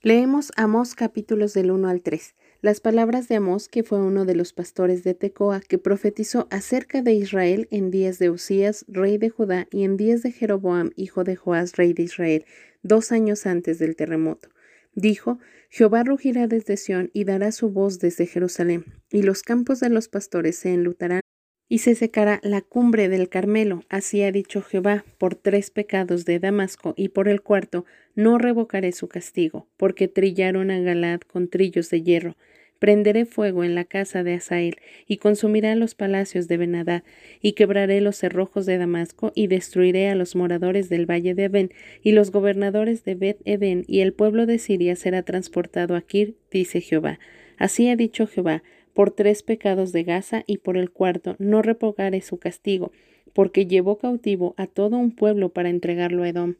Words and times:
Leemos 0.00 0.52
Amós 0.54 0.94
capítulos 0.94 1.54
del 1.54 1.72
1 1.72 1.88
al 1.88 2.02
3. 2.02 2.36
Las 2.62 2.78
palabras 2.78 3.26
de 3.26 3.34
Amós, 3.34 3.68
que 3.68 3.82
fue 3.82 3.98
uno 3.98 4.24
de 4.24 4.36
los 4.36 4.52
pastores 4.52 5.02
de 5.02 5.14
Tecoa, 5.14 5.60
que 5.60 5.76
profetizó 5.78 6.46
acerca 6.52 7.02
de 7.02 7.14
Israel 7.14 7.66
en 7.72 7.90
días 7.90 8.20
de 8.20 8.30
Usías, 8.30 8.84
rey 8.86 9.18
de 9.18 9.28
Judá, 9.28 9.66
y 9.72 9.82
en 9.82 9.96
días 9.96 10.22
de 10.22 10.30
Jeroboam, 10.30 10.92
hijo 10.94 11.24
de 11.24 11.34
Joás, 11.34 11.74
rey 11.74 11.94
de 11.94 12.04
Israel, 12.04 12.44
dos 12.84 13.10
años 13.10 13.44
antes 13.44 13.80
del 13.80 13.96
terremoto. 13.96 14.50
Dijo, 14.94 15.40
Jehová 15.68 16.04
rugirá 16.04 16.46
desde 16.46 16.76
Sión 16.76 17.10
y 17.12 17.24
dará 17.24 17.50
su 17.50 17.70
voz 17.70 17.98
desde 17.98 18.26
Jerusalén, 18.26 18.84
y 19.10 19.22
los 19.22 19.42
campos 19.42 19.80
de 19.80 19.90
los 19.90 20.06
pastores 20.06 20.58
se 20.58 20.72
enlutarán 20.74 21.22
y 21.68 21.78
se 21.78 21.94
secará 21.94 22.40
la 22.42 22.62
cumbre 22.62 23.08
del 23.08 23.28
Carmelo, 23.28 23.82
así 23.88 24.22
ha 24.22 24.32
dicho 24.32 24.62
Jehová, 24.62 25.04
por 25.18 25.34
tres 25.34 25.70
pecados 25.70 26.24
de 26.24 26.38
Damasco, 26.38 26.94
y 26.96 27.10
por 27.10 27.28
el 27.28 27.42
cuarto 27.42 27.84
no 28.18 28.36
revocaré 28.36 28.90
su 28.90 29.06
castigo, 29.06 29.68
porque 29.76 30.08
trillaron 30.08 30.72
a 30.72 30.80
Galad 30.80 31.20
con 31.20 31.46
trillos 31.46 31.88
de 31.88 32.02
hierro. 32.02 32.36
Prenderé 32.80 33.26
fuego 33.26 33.62
en 33.62 33.76
la 33.76 33.84
casa 33.84 34.24
de 34.24 34.34
Asael, 34.34 34.74
y 35.06 35.18
consumirá 35.18 35.76
los 35.76 35.94
palacios 35.94 36.48
de 36.48 36.56
Benadad, 36.56 37.04
y 37.40 37.52
quebraré 37.52 38.00
los 38.00 38.16
cerrojos 38.16 38.66
de 38.66 38.76
Damasco, 38.76 39.30
y 39.36 39.46
destruiré 39.46 40.08
a 40.08 40.16
los 40.16 40.34
moradores 40.34 40.88
del 40.88 41.08
valle 41.08 41.36
de 41.36 41.44
Abén, 41.44 41.70
y 42.02 42.10
los 42.10 42.32
gobernadores 42.32 43.04
de 43.04 43.14
Bet 43.14 43.38
Eden, 43.44 43.84
y 43.86 44.00
el 44.00 44.12
pueblo 44.12 44.46
de 44.46 44.58
Siria 44.58 44.96
será 44.96 45.22
transportado 45.22 45.94
a 45.94 46.02
Kir, 46.02 46.34
dice 46.50 46.80
Jehová. 46.80 47.20
Así 47.56 47.88
ha 47.88 47.94
dicho 47.94 48.26
Jehová, 48.26 48.64
por 48.94 49.12
tres 49.12 49.44
pecados 49.44 49.92
de 49.92 50.02
Gaza 50.02 50.42
y 50.48 50.58
por 50.58 50.76
el 50.76 50.90
cuarto 50.90 51.36
no 51.38 51.62
repogaré 51.62 52.20
su 52.20 52.38
castigo, 52.38 52.90
porque 53.32 53.66
llevó 53.66 53.96
cautivo 53.96 54.54
a 54.56 54.66
todo 54.66 54.98
un 54.98 55.12
pueblo 55.14 55.50
para 55.50 55.68
entregarlo 55.68 56.24
a 56.24 56.30
Edom. 56.30 56.56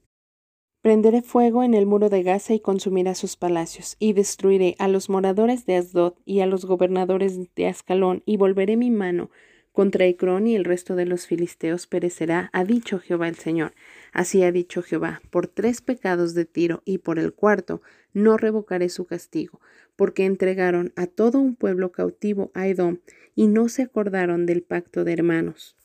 Prenderé 0.81 1.23
fuego 1.23 1.65
en 1.65 1.75
el 1.75 1.87
muro 1.87 2.09
de 2.09 2.23
Gaza 2.23 2.55
y 2.55 2.61
consumirá 2.61 3.15
sus 3.15 3.37
palacios, 3.37 3.97
y 3.99 4.13
destruiré 4.13 4.77
a 4.79 4.89
los 4.89 5.11
moradores 5.11 5.67
de 5.67 5.77
Asdod 5.77 6.15
y 6.25 6.41
a 6.41 6.47
los 6.47 6.65
gobernadores 6.65 7.55
de 7.55 7.67
Ascalón, 7.67 8.23
y 8.27 8.37
volveré 8.37 8.77
mi 8.77 8.91
mano 8.91 9.31
contra 9.79 10.07
Ecrón 10.07 10.49
y 10.49 10.57
el 10.57 10.65
resto 10.65 10.97
de 10.97 11.07
los 11.07 11.29
filisteos 11.29 11.87
perecerá, 11.87 12.51
ha 12.53 12.65
dicho 12.65 12.99
Jehová 12.99 13.29
el 13.29 13.37
Señor. 13.37 13.75
Así 14.13 14.43
ha 14.43 14.51
dicho 14.51 14.83
Jehová, 14.83 15.23
por 15.31 15.47
tres 15.47 15.83
pecados 15.83 16.35
de 16.35 16.45
Tiro 16.47 16.83
y 16.85 16.99
por 16.99 17.21
el 17.21 17.33
cuarto 17.33 17.81
no 18.13 18.37
revocaré 18.37 18.89
su 18.89 19.05
castigo, 19.07 19.61
porque 19.95 20.25
entregaron 20.25 20.93
a 20.97 21.07
todo 21.07 21.39
un 21.39 21.55
pueblo 21.55 21.93
cautivo 21.93 22.51
a 22.55 22.67
Edom 22.67 22.99
y 23.37 23.47
no 23.47 23.69
se 23.69 23.83
acordaron 23.83 24.47
del 24.47 24.65
pacto 24.65 25.05
de 25.05 25.13
hermanos. 25.13 25.77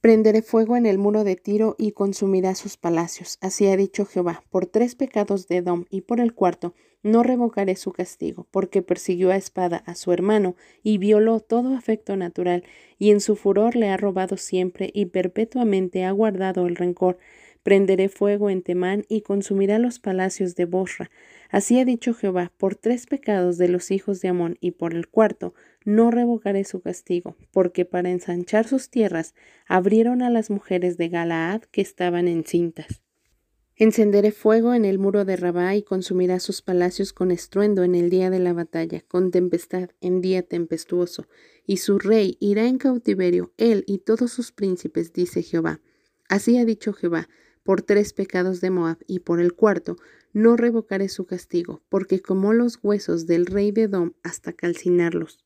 Prenderé 0.00 0.40
fuego 0.40 0.78
en 0.78 0.86
el 0.86 0.96
muro 0.96 1.24
de 1.24 1.36
Tiro 1.36 1.76
y 1.78 1.92
consumirá 1.92 2.54
sus 2.54 2.78
palacios. 2.78 3.36
Así 3.42 3.66
ha 3.66 3.76
dicho 3.76 4.06
Jehová, 4.06 4.42
por 4.48 4.64
tres 4.64 4.94
pecados 4.94 5.46
de 5.46 5.58
Edom 5.58 5.84
y 5.90 6.00
por 6.00 6.20
el 6.20 6.32
cuarto 6.32 6.74
no 7.02 7.22
revocaré 7.22 7.76
su 7.76 7.92
castigo, 7.92 8.46
porque 8.50 8.80
persiguió 8.80 9.30
a 9.30 9.36
espada 9.36 9.82
a 9.86 9.94
su 9.94 10.12
hermano 10.12 10.56
y 10.82 10.96
violó 10.96 11.40
todo 11.40 11.74
afecto 11.74 12.16
natural, 12.16 12.64
y 12.98 13.10
en 13.10 13.20
su 13.20 13.36
furor 13.36 13.76
le 13.76 13.88
ha 13.88 13.96
robado 13.98 14.38
siempre 14.38 14.90
y 14.92 15.06
perpetuamente 15.06 16.04
ha 16.04 16.12
guardado 16.12 16.66
el 16.66 16.76
rencor. 16.76 17.18
Prenderé 17.62 18.08
fuego 18.08 18.48
en 18.48 18.62
Temán 18.62 19.04
y 19.08 19.20
consumirá 19.20 19.78
los 19.78 19.98
palacios 19.98 20.56
de 20.56 20.64
Bosra. 20.64 21.10
Así 21.50 21.78
ha 21.78 21.84
dicho 21.84 22.14
Jehová, 22.14 22.52
por 22.56 22.74
tres 22.74 23.06
pecados 23.06 23.58
de 23.58 23.68
los 23.68 23.90
hijos 23.90 24.22
de 24.22 24.28
Amón 24.28 24.56
y 24.60 24.70
por 24.70 24.94
el 24.94 25.08
cuarto, 25.08 25.52
no 25.84 26.10
revocaré 26.10 26.64
su 26.64 26.80
castigo, 26.80 27.36
porque 27.52 27.84
para 27.84 28.10
ensanchar 28.10 28.66
sus 28.66 28.90
tierras 28.90 29.34
abrieron 29.66 30.22
a 30.22 30.30
las 30.30 30.50
mujeres 30.50 30.96
de 30.96 31.08
Galaad 31.08 31.62
que 31.70 31.80
estaban 31.80 32.28
encintas. 32.28 33.02
Encenderé 33.76 34.30
fuego 34.30 34.74
en 34.74 34.84
el 34.84 34.98
muro 34.98 35.24
de 35.24 35.36
Rabá 35.36 35.74
y 35.74 35.82
consumirá 35.82 36.38
sus 36.38 36.60
palacios 36.60 37.14
con 37.14 37.30
estruendo 37.30 37.82
en 37.82 37.94
el 37.94 38.10
día 38.10 38.28
de 38.28 38.38
la 38.38 38.52
batalla, 38.52 39.02
con 39.08 39.30
tempestad 39.30 39.88
en 40.02 40.20
día 40.20 40.42
tempestuoso, 40.42 41.28
y 41.64 41.78
su 41.78 41.98
rey 41.98 42.36
irá 42.40 42.66
en 42.66 42.76
cautiverio, 42.76 43.54
él 43.56 43.84
y 43.86 44.00
todos 44.00 44.32
sus 44.32 44.52
príncipes, 44.52 45.14
dice 45.14 45.42
Jehová. 45.42 45.80
Así 46.28 46.58
ha 46.58 46.66
dicho 46.66 46.92
Jehová, 46.92 47.30
por 47.62 47.80
tres 47.80 48.12
pecados 48.12 48.60
de 48.60 48.68
Moab 48.68 48.98
y 49.06 49.20
por 49.20 49.40
el 49.40 49.54
cuarto, 49.54 49.96
no 50.34 50.56
revocaré 50.56 51.08
su 51.08 51.24
castigo, 51.24 51.82
porque 51.88 52.20
como 52.20 52.52
los 52.52 52.78
huesos 52.82 53.26
del 53.26 53.46
rey 53.46 53.72
de 53.72 53.84
Edom 53.84 54.12
hasta 54.22 54.52
calcinarlos. 54.52 55.38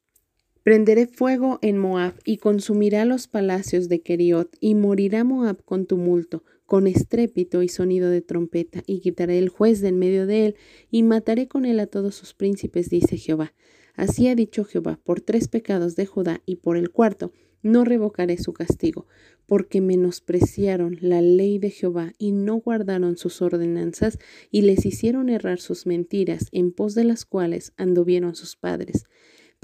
Prenderé 0.65 1.07
fuego 1.07 1.59
en 1.61 1.77
Moab 1.77 2.15
y 2.25 2.39
consumirá 2.39 3.05
los 3.05 3.29
palacios 3.29 3.91
de 3.91 4.01
Keriot, 4.01 4.57
y 4.61 4.75
morirá 4.75 5.23
Moab 5.23 5.63
con 5.63 5.85
tumulto, 5.85 6.43
con 6.65 6.87
estrépito 6.87 7.63
y 7.63 7.69
sonido 7.69 8.09
de 8.09 8.23
trompeta, 8.23 8.83
y 8.87 9.01
quitaré 9.01 9.37
el 9.39 9.51
juez 9.51 9.83
de 9.83 9.89
en 9.89 9.99
medio 9.99 10.27
de 10.27 10.47
él, 10.47 10.57
y 10.91 11.03
mataré 11.03 11.49
con 11.49 11.67
él 11.67 11.81
a 11.81 11.87
todos 11.87 12.15
sus 12.15 12.33
príncipes, 12.33 12.89
dice 12.89 13.19
Jehová. 13.19 13.53
Así 13.95 14.27
ha 14.29 14.35
dicho 14.35 14.65
Jehová, 14.65 14.99
por 15.05 15.21
tres 15.21 15.49
pecados 15.49 15.97
de 15.97 16.07
Judá 16.07 16.41
y 16.47 16.57
por 16.57 16.79
el 16.79 16.91
cuarto, 16.91 17.31
no 17.61 17.85
revocaré 17.85 18.39
su 18.39 18.55
castigo, 18.55 19.07
porque 19.45 19.83
menospreciaron 19.83 20.97
la 21.03 21.21
ley 21.21 21.59
de 21.59 21.69
Jehová 21.69 22.15
y 22.17 22.33
no 22.33 22.57
guardaron 22.57 23.19
sus 23.19 23.43
ordenanzas 23.43 24.19
y 24.51 24.63
les 24.63 24.87
hicieron 24.87 25.29
errar 25.29 25.61
sus 25.61 25.85
mentiras, 25.85 26.49
en 26.53 26.73
pos 26.73 26.95
de 26.95 27.05
las 27.05 27.27
cuales 27.27 27.75
anduvieron 27.77 28.35
sus 28.35 28.57
padres. 28.57 29.05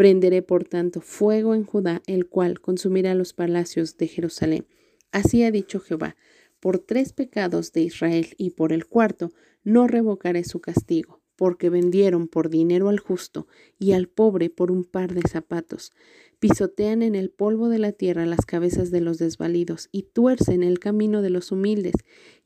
Prenderé 0.00 0.40
por 0.40 0.64
tanto 0.64 1.02
fuego 1.02 1.54
en 1.54 1.64
Judá, 1.64 2.00
el 2.06 2.26
cual 2.26 2.62
consumirá 2.62 3.14
los 3.14 3.34
palacios 3.34 3.98
de 3.98 4.08
Jerusalén. 4.08 4.66
Así 5.12 5.42
ha 5.42 5.50
dicho 5.50 5.78
Jehová, 5.78 6.16
por 6.58 6.78
tres 6.78 7.12
pecados 7.12 7.72
de 7.72 7.82
Israel 7.82 8.28
y 8.38 8.52
por 8.52 8.72
el 8.72 8.86
cuarto, 8.86 9.30
no 9.62 9.86
revocaré 9.86 10.44
su 10.44 10.58
castigo 10.62 11.20
porque 11.36 11.68
vendieron 11.68 12.28
por 12.28 12.48
dinero 12.48 12.88
al 12.88 12.98
justo 12.98 13.46
y 13.78 13.92
al 13.92 14.08
pobre 14.08 14.48
por 14.48 14.70
un 14.70 14.84
par 14.84 15.12
de 15.12 15.20
zapatos. 15.28 15.92
Pisotean 16.38 17.02
en 17.02 17.14
el 17.14 17.28
polvo 17.28 17.68
de 17.68 17.78
la 17.78 17.92
tierra 17.92 18.24
las 18.24 18.46
cabezas 18.46 18.90
de 18.90 19.02
los 19.02 19.18
desvalidos 19.18 19.90
y 19.92 20.04
tuercen 20.04 20.62
el 20.62 20.78
camino 20.78 21.20
de 21.20 21.28
los 21.28 21.52
humildes, 21.52 21.92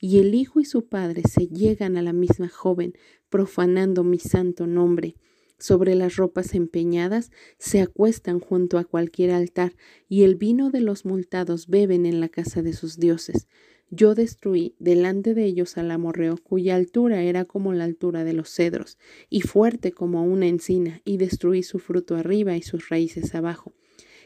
y 0.01 0.19
el 0.19 0.35
hijo 0.35 0.59
y 0.59 0.65
su 0.65 0.89
padre 0.89 1.23
se 1.31 1.47
llegan 1.47 1.97
a 1.97 2.03
la 2.03 2.13
misma 2.13 2.49
joven, 2.49 2.95
profanando 3.29 4.03
mi 4.03 4.19
santo 4.19 4.67
nombre. 4.67 5.15
Sobre 5.59 5.95
las 5.95 6.17
ropas 6.17 6.55
empeñadas 6.55 7.31
se 7.59 7.81
acuestan 7.81 8.41
junto 8.41 8.79
a 8.79 8.85
cualquier 8.85 9.31
altar, 9.31 9.75
y 10.09 10.23
el 10.23 10.35
vino 10.35 10.71
de 10.71 10.81
los 10.81 11.05
multados 11.05 11.69
beben 11.69 12.07
en 12.07 12.21
la 12.21 12.29
casa 12.29 12.63
de 12.63 12.73
sus 12.73 12.99
dioses. 12.99 13.47
Yo 13.91 14.15
destruí 14.15 14.75
delante 14.81 15.35
de 15.35 15.45
ellos 15.45 15.79
al 15.79 15.91
amorreo, 15.91 16.37
cuya 16.43 16.75
altura 16.75 17.23
era 17.23 17.45
como 17.45 17.73
la 17.73 17.85
altura 17.85 18.25
de 18.25 18.33
los 18.33 18.49
cedros, 18.49 18.99
y 19.31 19.43
fuerte 19.43 19.93
como 19.93 20.25
una 20.25 20.49
encina, 20.49 21.01
y 21.05 21.17
destruí 21.19 21.63
su 21.63 21.79
fruto 21.79 22.17
arriba 22.17 22.57
y 22.57 22.63
sus 22.63 22.89
raíces 22.89 23.35
abajo. 23.35 23.73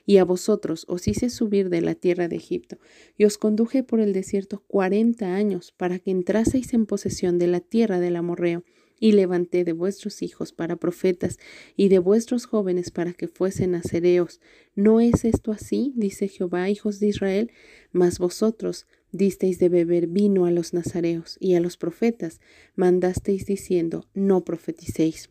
Y 0.07 0.17
a 0.17 0.25
vosotros 0.25 0.87
os 0.89 1.07
hice 1.07 1.29
subir 1.29 1.69
de 1.69 1.83
la 1.83 1.95
tierra 1.95 2.29
de 2.29 2.37
Egipto, 2.37 2.79
y 3.19 3.27
os 3.27 3.37
conduje 3.37 3.83
por 3.83 4.01
el 4.01 4.15
desierto 4.15 4.65
cuarenta 4.67 5.35
años, 5.35 5.75
para 5.77 5.99
que 5.99 6.13
entraseis 6.13 6.73
en 6.73 6.87
posesión 6.87 7.39
de 7.39 7.49
la 7.49 7.61
tierra 7.61 8.01
del 8.01 8.17
amorreo, 8.17 8.65
y 9.01 9.13
levanté 9.13 9.65
de 9.65 9.73
vuestros 9.73 10.23
hijos 10.23 10.53
para 10.53 10.77
profetas 10.77 11.39
y 11.77 11.89
de 11.89 11.99
vuestros 11.99 12.47
jóvenes 12.47 12.91
para 12.91 13.13
que 13.13 13.29
fuesen 13.29 13.73
nacereos. 13.73 14.41
¿No 14.75 15.01
es 15.01 15.25
esto 15.25 15.53
así? 15.53 15.93
dice 15.97 16.29
Jehová, 16.29 16.69
hijos 16.71 17.01
de 17.01 17.09
Israel. 17.09 17.51
Mas 17.93 18.19
vosotros 18.19 18.87
disteis 19.13 19.59
de 19.59 19.69
beber 19.69 20.07
vino 20.07 20.47
a 20.47 20.51
los 20.51 20.75
nazareos 20.75 21.37
y 21.41 21.55
a 21.55 21.61
los 21.61 21.77
profetas 21.77 22.41
mandasteis 22.75 23.47
diciendo, 23.47 24.07
no 24.15 24.45
profeticéis. 24.45 25.31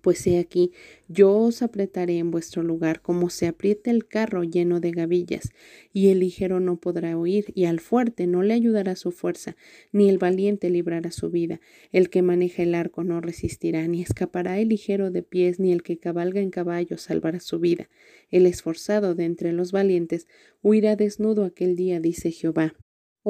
Pues 0.00 0.26
he 0.26 0.38
aquí, 0.38 0.72
yo 1.08 1.36
os 1.36 1.62
apretaré 1.62 2.18
en 2.18 2.30
vuestro 2.30 2.62
lugar 2.62 3.02
como 3.02 3.30
se 3.30 3.46
aprieta 3.46 3.90
el 3.90 4.06
carro 4.06 4.44
lleno 4.44 4.80
de 4.80 4.92
gavillas, 4.92 5.50
y 5.92 6.08
el 6.08 6.20
ligero 6.20 6.60
no 6.60 6.76
podrá 6.76 7.16
huir, 7.16 7.46
y 7.54 7.64
al 7.64 7.80
fuerte 7.80 8.26
no 8.26 8.42
le 8.42 8.54
ayudará 8.54 8.96
su 8.96 9.10
fuerza, 9.10 9.56
ni 9.92 10.08
el 10.08 10.18
valiente 10.18 10.70
librará 10.70 11.10
su 11.10 11.30
vida. 11.30 11.60
El 11.92 12.10
que 12.10 12.22
maneja 12.22 12.62
el 12.62 12.74
arco 12.74 13.04
no 13.04 13.20
resistirá, 13.20 13.86
ni 13.88 14.02
escapará 14.02 14.58
el 14.58 14.68
ligero 14.68 15.10
de 15.10 15.22
pies, 15.22 15.58
ni 15.58 15.72
el 15.72 15.82
que 15.82 15.98
cabalga 15.98 16.40
en 16.40 16.50
caballo 16.50 16.98
salvará 16.98 17.40
su 17.40 17.58
vida. 17.58 17.88
El 18.30 18.46
esforzado 18.46 19.14
de 19.14 19.24
entre 19.24 19.52
los 19.52 19.72
valientes 19.72 20.28
huirá 20.62 20.96
desnudo 20.96 21.44
aquel 21.44 21.76
día, 21.76 22.00
dice 22.00 22.30
Jehová. 22.30 22.74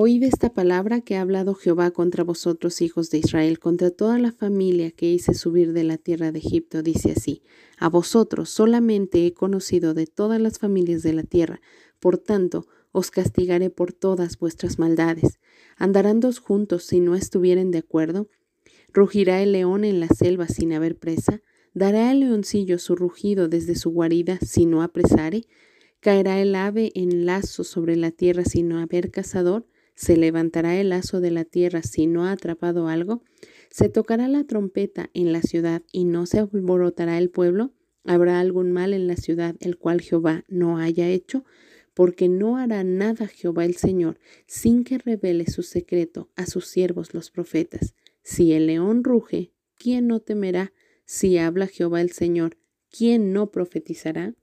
Oíd 0.00 0.22
esta 0.22 0.54
palabra 0.54 1.00
que 1.00 1.16
ha 1.16 1.22
hablado 1.22 1.54
Jehová 1.54 1.90
contra 1.90 2.22
vosotros, 2.22 2.82
hijos 2.82 3.10
de 3.10 3.18
Israel, 3.18 3.58
contra 3.58 3.90
toda 3.90 4.20
la 4.20 4.30
familia 4.30 4.92
que 4.92 5.10
hice 5.10 5.34
subir 5.34 5.72
de 5.72 5.82
la 5.82 5.96
tierra 5.98 6.30
de 6.30 6.38
Egipto, 6.38 6.84
dice 6.84 7.14
así, 7.16 7.42
a 7.78 7.88
vosotros 7.88 8.48
solamente 8.48 9.26
he 9.26 9.34
conocido 9.34 9.94
de 9.94 10.06
todas 10.06 10.40
las 10.40 10.60
familias 10.60 11.02
de 11.02 11.14
la 11.14 11.24
tierra, 11.24 11.60
por 11.98 12.16
tanto, 12.16 12.68
os 12.92 13.10
castigaré 13.10 13.70
por 13.70 13.92
todas 13.92 14.38
vuestras 14.38 14.78
maldades. 14.78 15.40
¿Andarán 15.76 16.20
dos 16.20 16.38
juntos 16.38 16.84
si 16.84 17.00
no 17.00 17.16
estuvieren 17.16 17.72
de 17.72 17.78
acuerdo? 17.78 18.28
¿Rugirá 18.92 19.42
el 19.42 19.50
león 19.50 19.82
en 19.82 19.98
la 19.98 20.06
selva 20.06 20.46
sin 20.46 20.72
haber 20.74 20.96
presa? 20.96 21.42
¿Dará 21.74 22.12
el 22.12 22.20
leoncillo 22.20 22.78
su 22.78 22.94
rugido 22.94 23.48
desde 23.48 23.74
su 23.74 23.90
guarida 23.90 24.38
si 24.46 24.64
no 24.64 24.82
apresare? 24.82 25.46
¿Caerá 25.98 26.40
el 26.40 26.54
ave 26.54 26.92
en 26.94 27.26
lazo 27.26 27.64
sobre 27.64 27.96
la 27.96 28.12
tierra 28.12 28.44
sin 28.44 28.68
no 28.68 28.78
haber 28.78 29.10
cazador? 29.10 29.66
¿Se 29.98 30.16
levantará 30.16 30.76
el 30.76 30.90
lazo 30.90 31.20
de 31.20 31.32
la 31.32 31.44
tierra 31.44 31.82
si 31.82 32.06
no 32.06 32.24
ha 32.24 32.30
atrapado 32.30 32.86
algo? 32.86 33.24
¿Se 33.68 33.88
tocará 33.88 34.28
la 34.28 34.44
trompeta 34.44 35.10
en 35.12 35.32
la 35.32 35.42
ciudad 35.42 35.82
y 35.90 36.04
no 36.04 36.24
se 36.24 36.38
alborotará 36.38 37.18
el 37.18 37.30
pueblo? 37.30 37.72
¿Habrá 38.04 38.38
algún 38.38 38.70
mal 38.70 38.94
en 38.94 39.08
la 39.08 39.16
ciudad 39.16 39.56
el 39.58 39.76
cual 39.76 40.00
Jehová 40.00 40.44
no 40.46 40.78
haya 40.78 41.08
hecho? 41.08 41.44
Porque 41.94 42.28
no 42.28 42.58
hará 42.58 42.84
nada 42.84 43.26
Jehová 43.26 43.64
el 43.64 43.74
Señor 43.74 44.20
sin 44.46 44.84
que 44.84 44.98
revele 44.98 45.46
su 45.50 45.64
secreto 45.64 46.30
a 46.36 46.46
sus 46.46 46.68
siervos 46.68 47.12
los 47.12 47.32
profetas. 47.32 47.96
Si 48.22 48.52
el 48.52 48.68
león 48.68 49.02
ruge, 49.02 49.50
¿quién 49.74 50.06
no 50.06 50.20
temerá? 50.20 50.72
Si 51.06 51.38
habla 51.38 51.66
Jehová 51.66 52.02
el 52.02 52.12
Señor, 52.12 52.56
¿quién 52.88 53.32
no 53.32 53.50
profetizará? 53.50 54.36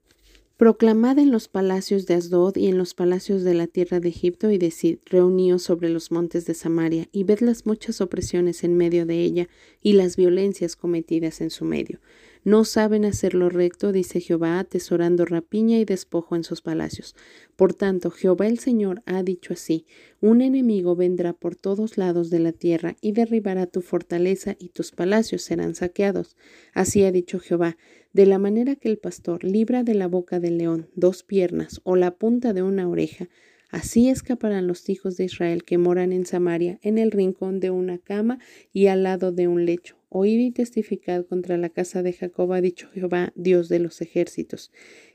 Proclamad 0.56 1.18
en 1.18 1.32
los 1.32 1.48
palacios 1.48 2.06
de 2.06 2.14
Asdod 2.14 2.56
y 2.56 2.68
en 2.68 2.78
los 2.78 2.94
palacios 2.94 3.44
de 3.44 3.52
la 3.52 3.66
tierra 3.66 4.00
de 4.00 4.08
Egipto 4.08 4.50
y 4.50 4.56
decid, 4.56 5.00
reuníos 5.04 5.62
sobre 5.62 5.90
los 5.90 6.10
montes 6.10 6.46
de 6.46 6.54
Samaria 6.54 7.10
y 7.12 7.24
ved 7.24 7.40
las 7.40 7.66
muchas 7.66 8.00
opresiones 8.00 8.64
en 8.64 8.74
medio 8.74 9.04
de 9.04 9.20
ella 9.20 9.48
y 9.82 9.92
las 9.92 10.16
violencias 10.16 10.74
cometidas 10.74 11.42
en 11.42 11.50
su 11.50 11.66
medio. 11.66 12.00
No 12.42 12.64
saben 12.64 13.04
hacer 13.04 13.34
lo 13.34 13.50
recto, 13.50 13.90
dice 13.90 14.20
Jehová, 14.20 14.60
atesorando 14.60 15.26
rapiña 15.26 15.78
y 15.78 15.84
despojo 15.84 16.36
en 16.36 16.44
sus 16.44 16.62
palacios. 16.62 17.16
Por 17.56 17.74
tanto, 17.74 18.10
Jehová 18.10 18.46
el 18.46 18.60
Señor 18.60 19.02
ha 19.04 19.22
dicho 19.24 19.52
así, 19.52 19.84
un 20.20 20.40
enemigo 20.40 20.94
vendrá 20.94 21.32
por 21.32 21.56
todos 21.56 21.98
lados 21.98 22.30
de 22.30 22.38
la 22.38 22.52
tierra 22.52 22.96
y 23.02 23.12
derribará 23.12 23.66
tu 23.66 23.82
fortaleza 23.82 24.56
y 24.58 24.68
tus 24.68 24.92
palacios 24.92 25.42
serán 25.42 25.74
saqueados. 25.74 26.36
Así 26.72 27.04
ha 27.04 27.10
dicho 27.10 27.40
Jehová, 27.40 27.76
de 28.16 28.24
la 28.24 28.38
manera 28.38 28.76
que 28.76 28.88
el 28.88 28.96
pastor 28.96 29.44
libra 29.44 29.82
de 29.82 29.92
la 29.92 30.08
boca 30.08 30.40
del 30.40 30.56
león 30.56 30.88
dos 30.94 31.22
piernas 31.22 31.82
o 31.84 31.96
la 31.96 32.12
punta 32.12 32.54
de 32.54 32.62
una 32.62 32.88
oreja, 32.88 33.28
Así 33.68 34.08
escaparán 34.08 34.68
los 34.68 34.88
hijos 34.88 35.18
de 35.18 35.24
Israel 35.24 35.64
que 35.64 35.76
moran 35.76 36.12
en 36.12 36.24
Samaria, 36.24 36.78
en 36.82 36.96
el 36.96 37.10
rincón 37.10 37.60
de 37.60 37.70
una 37.70 37.98
cama 37.98 38.38
y 38.72 38.86
al 38.86 39.02
lado 39.02 39.32
de 39.32 39.48
un 39.48 39.66
lecho. 39.66 39.96
Oíd 40.08 40.38
y 40.38 40.50
testificad 40.50 41.26
contra 41.26 41.58
la 41.58 41.68
casa 41.68 42.02
de 42.02 42.14
Jacob, 42.14 42.52
ha 42.52 42.60
dicho 42.62 42.88
Jehová, 42.94 43.32
Dios 43.34 43.68
de 43.68 43.80
los 43.80 44.00
ejércitos, 44.00 44.70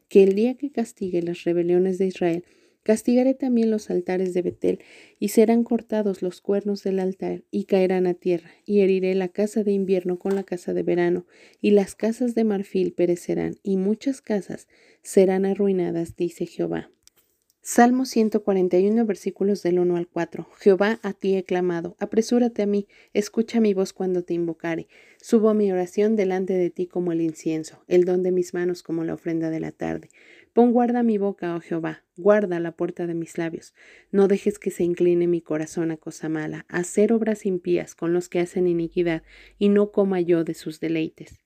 que 0.09 0.21
el 0.21 0.35
día 0.35 0.55
que 0.55 0.69
castigue 0.69 1.23
las 1.23 1.43
rebeliones 1.43 1.97
de 1.97 2.07
Israel, 2.07 2.43
castigaré 2.83 3.33
también 3.33 3.71
los 3.71 3.89
altares 3.89 4.33
de 4.33 4.41
Betel, 4.41 4.79
y 5.19 5.29
serán 5.29 5.63
cortados 5.63 6.21
los 6.21 6.41
cuernos 6.41 6.83
del 6.83 6.99
altar, 6.99 7.43
y 7.51 7.65
caerán 7.65 8.07
a 8.07 8.13
tierra, 8.13 8.51
y 8.65 8.81
heriré 8.81 9.15
la 9.15 9.27
casa 9.27 9.63
de 9.63 9.71
invierno 9.71 10.19
con 10.19 10.35
la 10.35 10.43
casa 10.43 10.73
de 10.73 10.83
verano, 10.83 11.25
y 11.61 11.71
las 11.71 11.95
casas 11.95 12.35
de 12.35 12.43
marfil 12.43 12.93
perecerán, 12.93 13.55
y 13.63 13.77
muchas 13.77 14.21
casas 14.21 14.67
serán 15.01 15.45
arruinadas, 15.45 16.15
dice 16.15 16.45
Jehová. 16.45 16.91
Salmo 17.63 18.05
141, 18.05 19.05
versículos 19.05 19.61
del 19.61 19.77
1 19.77 19.95
al 19.95 20.07
4. 20.07 20.47
Jehová, 20.57 20.99
a 21.03 21.13
ti 21.13 21.35
he 21.35 21.43
clamado, 21.43 21.95
apresúrate 21.99 22.63
a 22.63 22.65
mí, 22.65 22.87
escucha 23.13 23.61
mi 23.61 23.75
voz 23.75 23.93
cuando 23.93 24.23
te 24.23 24.33
invocare. 24.33 24.87
Subo 25.21 25.53
mi 25.53 25.71
oración 25.71 26.15
delante 26.15 26.53
de 26.53 26.71
ti 26.71 26.87
como 26.87 27.11
el 27.11 27.21
incienso, 27.21 27.83
el 27.87 28.03
don 28.03 28.23
de 28.23 28.31
mis 28.31 28.55
manos 28.55 28.81
como 28.81 29.03
la 29.03 29.13
ofrenda 29.13 29.51
de 29.51 29.59
la 29.59 29.71
tarde. 29.71 30.09
Pon 30.53 30.73
guarda 30.73 31.01
mi 31.01 31.17
boca, 31.17 31.55
oh 31.55 31.61
Jehová, 31.61 32.03
guarda 32.17 32.59
la 32.59 32.73
puerta 32.73 33.07
de 33.07 33.13
mis 33.13 33.37
labios. 33.37 33.73
No 34.11 34.27
dejes 34.27 34.59
que 34.59 34.69
se 34.69 34.83
incline 34.83 35.25
mi 35.27 35.41
corazón 35.41 35.91
a 35.91 35.97
cosa 35.97 36.27
mala, 36.27 36.65
a 36.67 36.79
hacer 36.79 37.13
obras 37.13 37.45
impías 37.45 37.95
con 37.95 38.11
los 38.11 38.27
que 38.27 38.41
hacen 38.41 38.67
iniquidad, 38.67 39.23
y 39.57 39.69
no 39.69 39.91
coma 39.91 40.19
yo 40.19 40.43
de 40.43 40.53
sus 40.53 40.81
deleites. 40.81 41.39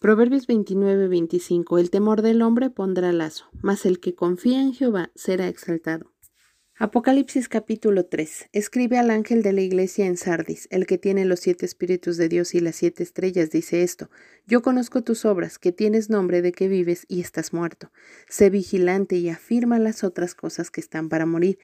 Proverbios 0.00 0.46
29, 0.46 1.08
25. 1.08 1.78
El 1.78 1.90
temor 1.90 2.22
del 2.22 2.40
hombre 2.40 2.70
pondrá 2.70 3.12
lazo, 3.12 3.50
mas 3.60 3.84
el 3.84 4.00
que 4.00 4.14
confía 4.14 4.62
en 4.62 4.72
Jehová 4.72 5.10
será 5.14 5.46
exaltado. 5.48 6.10
Apocalipsis 6.82 7.50
capítulo 7.50 8.06
3. 8.06 8.48
Escribe 8.54 8.96
al 8.96 9.10
ángel 9.10 9.42
de 9.42 9.52
la 9.52 9.60
iglesia 9.60 10.06
en 10.06 10.16
Sardis, 10.16 10.66
el 10.70 10.86
que 10.86 10.96
tiene 10.96 11.26
los 11.26 11.40
siete 11.40 11.66
espíritus 11.66 12.16
de 12.16 12.30
Dios 12.30 12.54
y 12.54 12.60
las 12.60 12.76
siete 12.76 13.02
estrellas, 13.02 13.50
dice 13.50 13.82
esto. 13.82 14.08
Yo 14.46 14.62
conozco 14.62 15.02
tus 15.02 15.26
obras, 15.26 15.58
que 15.58 15.72
tienes 15.72 16.08
nombre 16.08 16.40
de 16.40 16.52
que 16.52 16.68
vives 16.68 17.04
y 17.06 17.20
estás 17.20 17.52
muerto. 17.52 17.92
Sé 18.30 18.48
vigilante 18.48 19.18
y 19.18 19.28
afirma 19.28 19.78
las 19.78 20.04
otras 20.04 20.34
cosas 20.34 20.70
que 20.70 20.80
están 20.80 21.10
para 21.10 21.26
morir, 21.26 21.58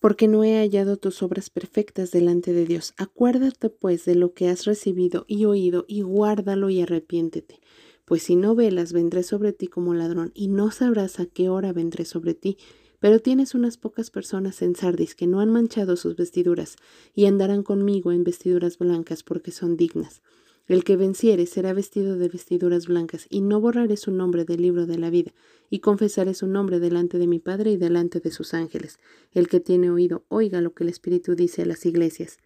porque 0.00 0.28
no 0.28 0.44
he 0.44 0.56
hallado 0.56 0.96
tus 0.96 1.22
obras 1.22 1.50
perfectas 1.50 2.10
delante 2.10 2.54
de 2.54 2.64
Dios. 2.64 2.94
Acuérdate 2.96 3.68
pues 3.68 4.06
de 4.06 4.14
lo 4.14 4.32
que 4.32 4.48
has 4.48 4.64
recibido 4.64 5.26
y 5.28 5.44
oído, 5.44 5.84
y 5.88 6.00
guárdalo 6.00 6.70
y 6.70 6.80
arrepiéntete 6.80 7.60
pues 8.04 8.22
si 8.22 8.36
no 8.36 8.54
velas 8.54 8.92
vendré 8.92 9.22
sobre 9.22 9.52
ti 9.52 9.66
como 9.66 9.94
ladrón, 9.94 10.30
y 10.34 10.48
no 10.48 10.70
sabrás 10.70 11.20
a 11.20 11.26
qué 11.26 11.48
hora 11.48 11.72
vendré 11.72 12.04
sobre 12.04 12.34
ti. 12.34 12.58
Pero 13.04 13.18
tienes 13.18 13.54
unas 13.54 13.76
pocas 13.76 14.10
personas 14.10 14.62
en 14.62 14.74
Sardis 14.74 15.14
que 15.14 15.26
no 15.26 15.40
han 15.40 15.50
manchado 15.50 15.94
sus 15.96 16.16
vestiduras, 16.16 16.76
y 17.14 17.26
andarán 17.26 17.62
conmigo 17.62 18.12
en 18.12 18.24
vestiduras 18.24 18.78
blancas 18.78 19.22
porque 19.22 19.50
son 19.50 19.76
dignas. 19.76 20.22
El 20.68 20.84
que 20.84 20.96
venciere 20.96 21.44
será 21.44 21.74
vestido 21.74 22.16
de 22.16 22.30
vestiduras 22.30 22.86
blancas, 22.86 23.26
y 23.28 23.42
no 23.42 23.60
borraré 23.60 23.98
su 23.98 24.10
nombre 24.10 24.46
del 24.46 24.62
libro 24.62 24.86
de 24.86 24.96
la 24.96 25.10
vida, 25.10 25.34
y 25.68 25.80
confesaré 25.80 26.32
su 26.32 26.46
nombre 26.46 26.80
delante 26.80 27.18
de 27.18 27.26
mi 27.26 27.40
Padre 27.40 27.72
y 27.72 27.76
delante 27.76 28.20
de 28.20 28.30
sus 28.30 28.54
ángeles. 28.54 28.98
El 29.32 29.48
que 29.48 29.60
tiene 29.60 29.90
oído, 29.90 30.24
oiga 30.28 30.62
lo 30.62 30.72
que 30.72 30.84
el 30.84 30.88
Espíritu 30.88 31.34
dice 31.34 31.60
a 31.60 31.66
las 31.66 31.84
iglesias. 31.84 32.38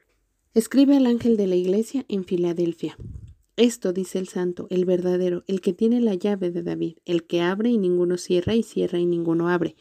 Escribe 0.55 0.97
al 0.97 1.07
ángel 1.07 1.37
de 1.37 1.47
la 1.47 1.55
iglesia 1.55 2.05
en 2.09 2.25
Filadelfia. 2.25 2.97
Esto 3.59 3.93
dice 3.93 4.21
el 4.21 4.29
santo, 4.29 4.69
el 4.71 4.85
verdadero, 4.85 5.43
el 5.49 5.61
que 5.61 5.73
tiene 5.73 6.01
la 6.01 6.15
llave 6.15 6.53
de 6.53 6.63
David, 6.63 6.99
el 7.05 7.27
que 7.27 7.41
abre 7.41 7.71
y 7.71 7.77
ninguno 7.77 8.17
cierra 8.17 8.55
y 8.55 8.63
cierra 8.63 9.01
y 9.01 9.05
ninguno 9.05 9.49
abre. 9.49 9.75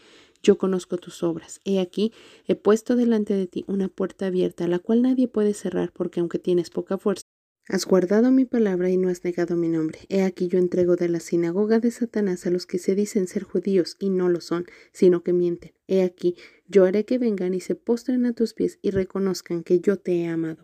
Yo 0.47 0.57
conozco 0.57 0.95
tus 0.95 1.23
obras. 1.23 1.59
He 1.65 1.81
aquí, 1.81 2.13
he 2.47 2.55
puesto 2.55 2.95
delante 2.95 3.33
de 3.33 3.47
ti 3.47 3.65
una 3.67 3.89
puerta 3.89 4.27
abierta, 4.27 4.65
la 4.69 4.79
cual 4.79 5.01
nadie 5.01 5.27
puede 5.27 5.53
cerrar, 5.53 5.91
porque 5.91 6.21
aunque 6.21 6.39
tienes 6.39 6.69
poca 6.69 6.97
fuerza, 6.97 7.23
has 7.67 7.85
guardado 7.85 8.31
mi 8.31 8.45
palabra 8.45 8.89
y 8.89 8.95
no 8.95 9.09
has 9.09 9.25
negado 9.25 9.57
mi 9.57 9.67
nombre. 9.67 9.99
He 10.07 10.23
aquí 10.23 10.47
yo 10.47 10.57
entrego 10.57 10.95
de 10.95 11.09
la 11.09 11.19
sinagoga 11.19 11.81
de 11.81 11.91
Satanás 11.91 12.45
a 12.45 12.49
los 12.49 12.65
que 12.65 12.79
se 12.79 12.95
dicen 12.95 13.27
ser 13.27 13.43
judíos 13.43 13.97
y 13.99 14.09
no 14.09 14.29
lo 14.29 14.39
son, 14.39 14.67
sino 14.93 15.21
que 15.21 15.33
mienten. 15.33 15.73
He 15.85 16.01
aquí, 16.01 16.37
yo 16.65 16.85
haré 16.85 17.03
que 17.03 17.17
vengan 17.17 17.53
y 17.53 17.59
se 17.59 17.75
postren 17.75 18.25
a 18.25 18.31
tus 18.31 18.53
pies 18.53 18.79
y 18.81 18.91
reconozcan 18.91 19.63
que 19.63 19.81
yo 19.81 19.97
te 19.97 20.21
he 20.21 20.27
amado. 20.27 20.63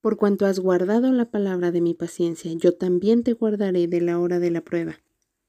Por 0.00 0.16
cuanto 0.16 0.46
has 0.46 0.60
guardado 0.60 1.10
la 1.10 1.32
palabra 1.32 1.72
de 1.72 1.80
mi 1.80 1.94
paciencia, 1.94 2.52
yo 2.52 2.76
también 2.76 3.24
te 3.24 3.32
guardaré 3.32 3.88
de 3.88 4.00
la 4.00 4.20
hora 4.20 4.38
de 4.38 4.52
la 4.52 4.60
prueba, 4.60 5.00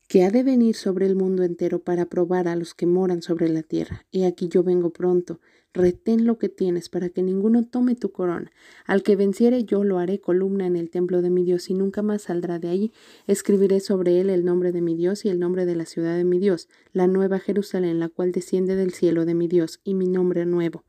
que 0.07 0.24
ha 0.24 0.30
de 0.30 0.44
venir 0.44 0.75
sobre 0.75 1.07
el 1.07 1.16
mundo 1.16 1.44
entero 1.44 1.80
para 1.80 2.06
probar 2.06 2.48
a 2.48 2.56
los 2.56 2.74
que 2.74 2.86
moran 2.86 3.22
sobre 3.22 3.50
la 3.50 3.63
tierra. 3.63 4.06
He 4.12 4.25
aquí 4.25 4.48
yo 4.48 4.63
vengo 4.63 4.92
pronto, 4.92 5.40
retén 5.74 6.25
lo 6.25 6.38
que 6.38 6.48
tienes 6.48 6.90
para 6.90 7.10
que 7.10 7.24
ninguno 7.24 7.66
tome 7.66 7.96
tu 7.96 8.12
corona. 8.12 8.52
Al 8.86 9.02
que 9.02 9.16
venciere 9.16 9.63
yo 9.63 9.84
lo 9.84 9.98
haré 9.98 10.19
columna 10.19 10.68
en 10.68 10.75
el 10.75 10.92
templo 10.92 11.22
de 11.22 11.31
mi 11.31 11.44
Dios 11.44 11.69
y 11.69 11.74
nunca 11.74 12.04
más 12.04 12.24
saldrá 12.24 12.60
de 12.60 12.69
allí. 12.69 12.92
Escribiré 13.25 13.80
sobre 13.80 14.22
él 14.22 14.30
el 14.30 14.46
nombre 14.46 14.72
de 14.72 14.82
mi 14.82 14.96
Dios 14.96 15.25
y 15.25 15.30
el 15.30 15.39
nombre 15.39 15.65
de 15.65 15.75
la 15.75 15.86
ciudad 15.86 16.15
de 16.15 16.24
mi 16.24 16.38
Dios, 16.38 16.70
la 16.94 17.08
nueva 17.08 17.39
Jerusalén, 17.39 18.00
la 18.00 18.10
cual 18.10 18.32
desciende 18.32 18.75
del 18.75 18.94
cielo 18.94 19.25
de 19.25 19.34
mi 19.34 19.48
Dios, 19.48 19.80
y 19.84 19.96
mi 19.96 20.08
nombre 20.08 20.46
nuevo 20.46 20.84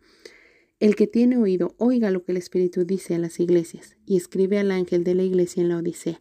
el 0.78 0.94
que 0.94 1.06
tiene 1.06 1.38
oído, 1.38 1.74
oiga 1.78 2.10
lo 2.10 2.22
que 2.22 2.32
el 2.32 2.38
Espíritu 2.38 2.84
dice 2.84 3.14
a 3.14 3.18
las 3.18 3.40
iglesias, 3.40 3.96
y 4.04 4.16
escribe 4.16 4.58
al 4.58 4.70
ángel 4.70 5.04
de 5.04 5.14
la 5.14 5.22
iglesia 5.22 5.62
en 5.62 5.70
la 5.70 5.78
Odisea. 5.78 6.20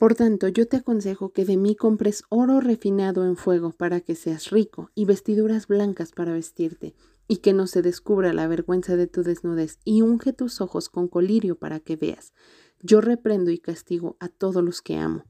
Por 0.00 0.14
tanto, 0.14 0.48
yo 0.48 0.66
te 0.66 0.78
aconsejo 0.78 1.34
que 1.34 1.44
de 1.44 1.58
mí 1.58 1.76
compres 1.76 2.24
oro 2.30 2.60
refinado 2.60 3.26
en 3.26 3.36
fuego 3.36 3.72
para 3.72 4.00
que 4.00 4.14
seas 4.14 4.48
rico, 4.48 4.90
y 4.94 5.04
vestiduras 5.04 5.66
blancas 5.66 6.12
para 6.12 6.32
vestirte, 6.32 6.94
y 7.28 7.36
que 7.36 7.52
no 7.52 7.66
se 7.66 7.82
descubra 7.82 8.32
la 8.32 8.48
vergüenza 8.48 8.96
de 8.96 9.06
tu 9.06 9.22
desnudez, 9.22 9.78
y 9.84 10.00
unge 10.00 10.32
tus 10.32 10.62
ojos 10.62 10.88
con 10.88 11.06
colirio 11.06 11.56
para 11.56 11.80
que 11.80 11.96
veas. 11.96 12.32
Yo 12.80 13.02
reprendo 13.02 13.50
y 13.50 13.58
castigo 13.58 14.16
a 14.20 14.30
todos 14.30 14.64
los 14.64 14.80
que 14.80 14.96
amo. 14.96 15.26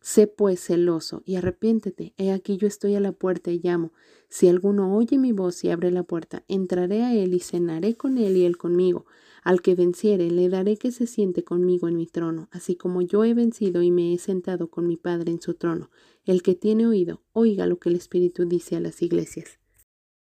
Sé 0.00 0.26
pues 0.26 0.60
celoso 0.60 1.22
y 1.26 1.36
arrepiéntete. 1.36 2.14
He 2.16 2.32
aquí 2.32 2.56
yo 2.56 2.66
estoy 2.66 2.94
a 2.94 3.00
la 3.00 3.12
puerta 3.12 3.50
y 3.50 3.60
llamo. 3.62 3.92
Si 4.30 4.48
alguno 4.48 4.96
oye 4.96 5.18
mi 5.18 5.32
voz 5.32 5.62
y 5.64 5.70
abre 5.70 5.90
la 5.90 6.02
puerta, 6.02 6.44
entraré 6.48 7.02
a 7.02 7.14
él 7.14 7.34
y 7.34 7.40
cenaré 7.40 7.94
con 7.94 8.16
él 8.16 8.38
y 8.38 8.46
él 8.46 8.56
conmigo. 8.56 9.04
Al 9.44 9.60
que 9.60 9.74
venciere, 9.74 10.30
le 10.30 10.48
daré 10.48 10.78
que 10.78 10.90
se 10.90 11.06
siente 11.06 11.44
conmigo 11.44 11.86
en 11.86 11.96
mi 11.96 12.06
trono, 12.06 12.48
así 12.50 12.76
como 12.76 13.02
yo 13.02 13.24
he 13.24 13.34
vencido 13.34 13.82
y 13.82 13.90
me 13.90 14.14
he 14.14 14.18
sentado 14.18 14.70
con 14.70 14.86
mi 14.86 14.96
Padre 14.96 15.32
en 15.32 15.40
su 15.42 15.52
trono. 15.52 15.90
El 16.24 16.42
que 16.42 16.54
tiene 16.54 16.86
oído, 16.86 17.22
oiga 17.32 17.66
lo 17.66 17.78
que 17.78 17.90
el 17.90 17.96
Espíritu 17.96 18.46
dice 18.46 18.76
a 18.76 18.80
las 18.80 19.02
iglesias. 19.02 19.58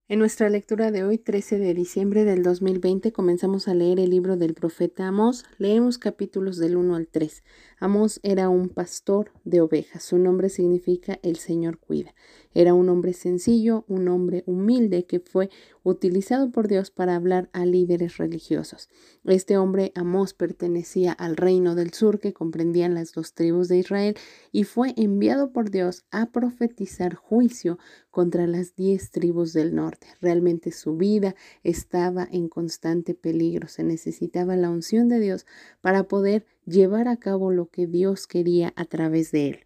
En 0.07 0.17
nuestra 0.19 0.49
lectura 0.49 0.91
de 0.91 1.03
hoy, 1.03 1.19
13 1.19 1.59
de 1.59 1.73
diciembre 1.75 2.25
del 2.25 2.41
2020, 2.41 3.13
comenzamos 3.13 3.67
a 3.67 3.75
leer 3.75 3.99
el 3.99 4.09
libro 4.09 4.37
del 4.37 4.55
profeta 4.55 5.07
Amós. 5.07 5.45
Leemos 5.59 5.99
capítulos 5.99 6.57
del 6.57 6.75
1 6.75 6.95
al 6.95 7.07
3. 7.07 7.43
Amós 7.81 8.19
era 8.21 8.47
un 8.47 8.69
pastor 8.69 9.31
de 9.43 9.59
ovejas. 9.59 10.03
Su 10.03 10.19
nombre 10.19 10.49
significa 10.49 11.17
el 11.23 11.37
Señor 11.37 11.79
cuida. 11.79 12.13
Era 12.53 12.75
un 12.75 12.89
hombre 12.89 13.13
sencillo, 13.13 13.85
un 13.87 14.07
hombre 14.07 14.43
humilde 14.45 15.07
que 15.07 15.19
fue 15.19 15.49
utilizado 15.81 16.51
por 16.51 16.67
Dios 16.67 16.91
para 16.91 17.15
hablar 17.15 17.49
a 17.53 17.65
líderes 17.65 18.17
religiosos. 18.17 18.87
Este 19.23 19.57
hombre 19.57 19.93
Amós 19.95 20.35
pertenecía 20.35 21.11
al 21.11 21.37
reino 21.37 21.73
del 21.73 21.91
sur 21.91 22.19
que 22.19 22.33
comprendían 22.33 22.93
las 22.93 23.13
dos 23.13 23.33
tribus 23.33 23.67
de 23.67 23.79
Israel 23.79 24.15
y 24.51 24.65
fue 24.65 24.93
enviado 24.95 25.51
por 25.51 25.71
Dios 25.71 26.05
a 26.11 26.27
profetizar 26.27 27.15
juicio 27.15 27.79
contra 28.11 28.45
las 28.45 28.75
diez 28.75 29.09
tribus 29.09 29.53
del 29.53 29.73
norte. 29.73 30.05
Realmente 30.19 30.71
su 30.71 30.97
vida 30.97 31.33
estaba 31.63 32.27
en 32.31 32.47
constante 32.47 33.15
peligro. 33.15 33.67
Se 33.69 33.83
necesitaba 33.83 34.55
la 34.55 34.69
unción 34.69 35.09
de 35.09 35.19
Dios 35.19 35.47
para 35.81 36.03
poder 36.03 36.45
llevar 36.65 37.07
a 37.07 37.17
cabo 37.17 37.51
lo 37.51 37.67
que 37.67 37.87
Dios 37.87 38.27
quería 38.27 38.73
a 38.75 38.85
través 38.85 39.31
de 39.31 39.47
él. 39.47 39.59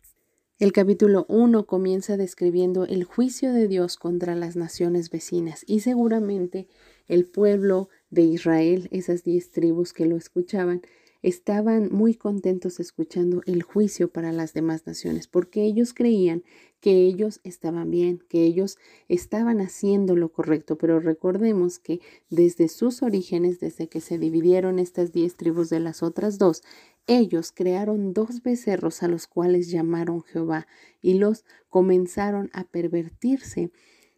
El 0.58 0.72
capítulo 0.72 1.26
1 1.28 1.66
comienza 1.66 2.16
describiendo 2.16 2.86
el 2.86 3.04
juicio 3.04 3.52
de 3.52 3.68
Dios 3.68 3.98
contra 3.98 4.36
las 4.36 4.56
naciones 4.56 5.10
vecinas 5.10 5.66
y 5.68 5.82
seguramente 5.82 6.68
el 7.08 7.26
pueblo 7.26 7.90
de 8.10 8.22
Israel, 8.22 8.88
esas 8.92 9.24
diez 9.24 9.52
tribus 9.52 9.92
que 9.92 10.06
lo 10.06 10.16
escuchaban, 10.16 10.82
estaban 11.26 11.90
muy 11.92 12.14
contentos 12.14 12.80
escuchando 12.80 13.42
el 13.48 13.64
juicio 13.64 14.10
para 14.12 14.32
las 14.32 14.54
demás 14.54 14.86
naciones, 14.86 15.28
porque 15.28 15.64
ellos 15.64 15.96
creían 15.96 16.44
que 16.82 17.08
ellos 17.08 17.40
estaban 17.44 17.90
bien, 17.90 18.20
que 18.30 18.44
ellos 18.44 18.78
estaban 19.08 19.60
haciendo 19.60 20.16
lo 20.16 20.32
correcto, 20.32 20.78
pero 20.78 21.00
recordemos 21.00 21.80
que 21.80 22.00
desde 22.30 22.68
sus 22.68 23.02
orígenes, 23.02 23.60
desde 23.60 23.90
que 23.90 24.02
se 24.02 24.20
dividieron 24.20 24.78
estas 24.78 25.14
diez 25.14 25.36
tribus 25.36 25.72
de 25.72 25.80
las 25.80 26.04
otras 26.04 26.38
dos, 26.38 26.62
ellos 27.08 27.52
crearon 27.52 28.14
dos 28.14 28.44
becerros 28.44 29.02
a 29.02 29.08
los 29.08 29.26
cuales 29.26 29.72
llamaron 29.72 30.22
Jehová 30.22 30.68
y 31.02 31.16
los 31.16 31.44
comenzaron 31.70 32.52
a 32.54 32.66
pervertirse 32.66 33.72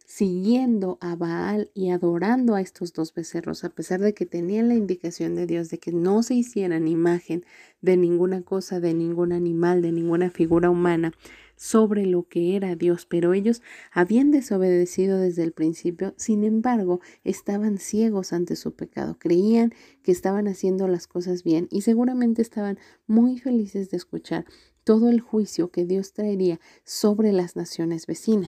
siguiendo 0.08 0.96
a 1.02 1.16
Baal 1.16 1.70
y 1.74 1.90
adorando 1.90 2.54
a 2.54 2.62
estos 2.62 2.94
dos 2.94 3.12
becerros, 3.12 3.62
a 3.62 3.68
pesar 3.68 4.00
de 4.00 4.14
que 4.14 4.24
tenían 4.24 4.68
la 4.68 4.74
indicación 4.74 5.34
de 5.34 5.46
Dios 5.46 5.68
de 5.68 5.78
que 5.78 5.92
no 5.92 6.22
se 6.22 6.32
hicieran 6.32 6.88
imagen 6.88 7.44
de 7.82 7.98
ninguna 7.98 8.40
cosa, 8.40 8.80
de 8.80 8.94
ningún 8.94 9.32
animal, 9.32 9.82
de 9.82 9.92
ninguna 9.92 10.30
figura 10.30 10.70
humana 10.70 11.12
sobre 11.56 12.06
lo 12.06 12.22
que 12.22 12.56
era 12.56 12.74
Dios, 12.74 13.04
pero 13.04 13.34
ellos 13.34 13.60
habían 13.92 14.30
desobedecido 14.30 15.18
desde 15.18 15.42
el 15.42 15.52
principio, 15.52 16.14
sin 16.16 16.42
embargo, 16.42 17.02
estaban 17.22 17.76
ciegos 17.76 18.32
ante 18.32 18.56
su 18.56 18.74
pecado, 18.74 19.18
creían 19.18 19.74
que 20.02 20.12
estaban 20.12 20.48
haciendo 20.48 20.88
las 20.88 21.06
cosas 21.06 21.44
bien 21.44 21.68
y 21.70 21.82
seguramente 21.82 22.40
estaban 22.40 22.78
muy 23.06 23.38
felices 23.38 23.90
de 23.90 23.98
escuchar 23.98 24.46
todo 24.84 25.10
el 25.10 25.20
juicio 25.20 25.70
que 25.70 25.84
Dios 25.84 26.14
traería 26.14 26.60
sobre 26.82 27.30
las 27.30 27.56
naciones 27.56 28.06
vecinas. 28.06 28.48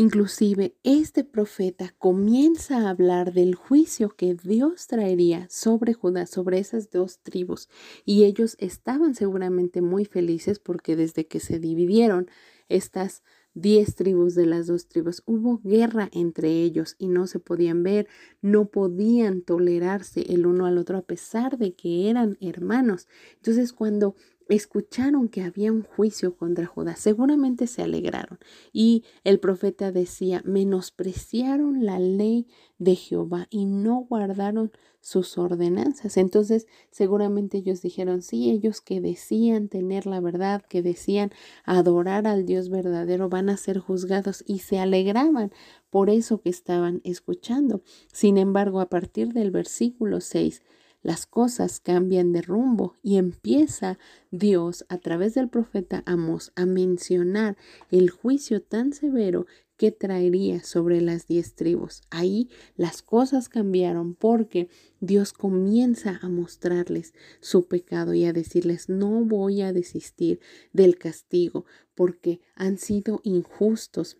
Inclusive 0.00 0.76
este 0.84 1.24
profeta 1.24 1.92
comienza 1.98 2.78
a 2.78 2.90
hablar 2.90 3.32
del 3.32 3.56
juicio 3.56 4.10
que 4.10 4.34
Dios 4.34 4.86
traería 4.86 5.48
sobre 5.50 5.92
Judá, 5.92 6.26
sobre 6.26 6.60
esas 6.60 6.92
dos 6.92 7.18
tribus, 7.18 7.68
y 8.04 8.22
ellos 8.22 8.54
estaban 8.60 9.16
seguramente 9.16 9.82
muy 9.82 10.04
felices 10.04 10.60
porque 10.60 10.94
desde 10.94 11.26
que 11.26 11.40
se 11.40 11.58
dividieron 11.58 12.28
estas 12.68 13.24
diez 13.54 13.96
tribus 13.96 14.36
de 14.36 14.46
las 14.46 14.68
dos 14.68 14.86
tribus. 14.86 15.24
Hubo 15.26 15.60
guerra 15.64 16.08
entre 16.12 16.62
ellos 16.62 16.94
y 16.96 17.08
no 17.08 17.26
se 17.26 17.40
podían 17.40 17.82
ver, 17.82 18.06
no 18.40 18.66
podían 18.70 19.42
tolerarse 19.42 20.20
el 20.32 20.46
uno 20.46 20.66
al 20.66 20.78
otro 20.78 20.98
a 20.98 21.02
pesar 21.02 21.58
de 21.58 21.74
que 21.74 22.08
eran 22.08 22.36
hermanos. 22.40 23.08
Entonces 23.34 23.72
cuando 23.72 24.14
escucharon 24.48 25.28
que 25.28 25.42
había 25.42 25.72
un 25.72 25.82
juicio 25.82 26.36
contra 26.36 26.66
Judá, 26.66 26.96
seguramente 26.96 27.66
se 27.66 27.82
alegraron. 27.82 28.38
Y 28.72 29.04
el 29.24 29.40
profeta 29.40 29.92
decía, 29.92 30.42
menospreciaron 30.44 31.84
la 31.84 31.98
ley 31.98 32.46
de 32.78 32.94
Jehová 32.94 33.46
y 33.50 33.66
no 33.66 34.06
guardaron 34.08 34.72
sus 35.00 35.38
ordenanzas. 35.38 36.16
Entonces, 36.16 36.66
seguramente 36.90 37.58
ellos 37.58 37.82
dijeron, 37.82 38.22
sí, 38.22 38.50
ellos 38.50 38.80
que 38.80 39.00
decían 39.00 39.68
tener 39.68 40.06
la 40.06 40.20
verdad, 40.20 40.62
que 40.68 40.82
decían 40.82 41.30
adorar 41.64 42.26
al 42.26 42.44
Dios 42.44 42.68
verdadero, 42.68 43.28
van 43.28 43.48
a 43.48 43.56
ser 43.56 43.78
juzgados 43.78 44.44
y 44.46 44.60
se 44.60 44.78
alegraban 44.78 45.52
por 45.90 46.10
eso 46.10 46.40
que 46.40 46.50
estaban 46.50 47.00
escuchando. 47.04 47.82
Sin 48.12 48.38
embargo, 48.38 48.80
a 48.80 48.88
partir 48.88 49.32
del 49.32 49.50
versículo 49.50 50.20
6, 50.20 50.62
las 51.02 51.26
cosas 51.26 51.80
cambian 51.80 52.32
de 52.32 52.42
rumbo 52.42 52.94
y 53.02 53.16
empieza 53.16 53.98
Dios 54.30 54.84
a 54.88 54.98
través 54.98 55.34
del 55.34 55.48
profeta 55.48 56.02
Amos 56.06 56.52
a 56.56 56.66
mencionar 56.66 57.56
el 57.90 58.10
juicio 58.10 58.62
tan 58.62 58.92
severo 58.92 59.46
que 59.78 59.92
traería 59.92 60.62
sobre 60.64 61.00
las 61.00 61.28
diez 61.28 61.54
tribus. 61.54 62.02
Ahí 62.10 62.50
las 62.76 63.00
cosas 63.00 63.48
cambiaron 63.48 64.14
porque 64.14 64.68
Dios 65.00 65.32
comienza 65.32 66.18
a 66.20 66.28
mostrarles 66.28 67.14
su 67.40 67.68
pecado 67.68 68.12
y 68.12 68.24
a 68.24 68.32
decirles, 68.32 68.88
no 68.88 69.24
voy 69.24 69.62
a 69.62 69.72
desistir 69.72 70.40
del 70.72 70.98
castigo 70.98 71.64
porque 71.94 72.40
han 72.56 72.76
sido 72.76 73.20
injustos 73.22 74.18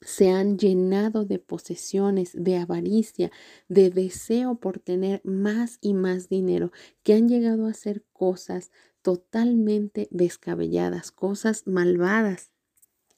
se 0.00 0.30
han 0.30 0.58
llenado 0.58 1.24
de 1.24 1.38
posesiones, 1.38 2.32
de 2.34 2.56
avaricia, 2.56 3.30
de 3.68 3.90
deseo 3.90 4.54
por 4.56 4.78
tener 4.78 5.20
más 5.24 5.78
y 5.80 5.94
más 5.94 6.28
dinero, 6.28 6.72
que 7.02 7.14
han 7.14 7.28
llegado 7.28 7.66
a 7.66 7.70
hacer 7.70 8.04
cosas 8.12 8.70
totalmente 9.02 10.08
descabelladas, 10.10 11.10
cosas 11.10 11.66
malvadas. 11.66 12.52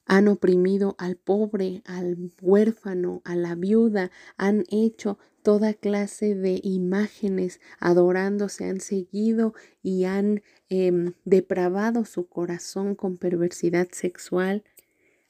Han 0.04 0.26
oprimido 0.26 0.96
al 0.98 1.16
pobre, 1.16 1.82
al 1.84 2.32
huérfano, 2.40 3.22
a 3.24 3.36
la 3.36 3.54
viuda, 3.54 4.10
han 4.36 4.64
hecho 4.68 5.18
toda 5.42 5.74
clase 5.74 6.34
de 6.34 6.60
imágenes 6.62 7.60
adorándose, 7.78 8.64
han 8.64 8.80
seguido 8.80 9.54
y 9.82 10.04
han 10.04 10.42
em, 10.68 11.14
depravado 11.24 12.04
su 12.04 12.26
corazón 12.26 12.94
con 12.94 13.16
perversidad 13.16 13.88
sexual 13.92 14.64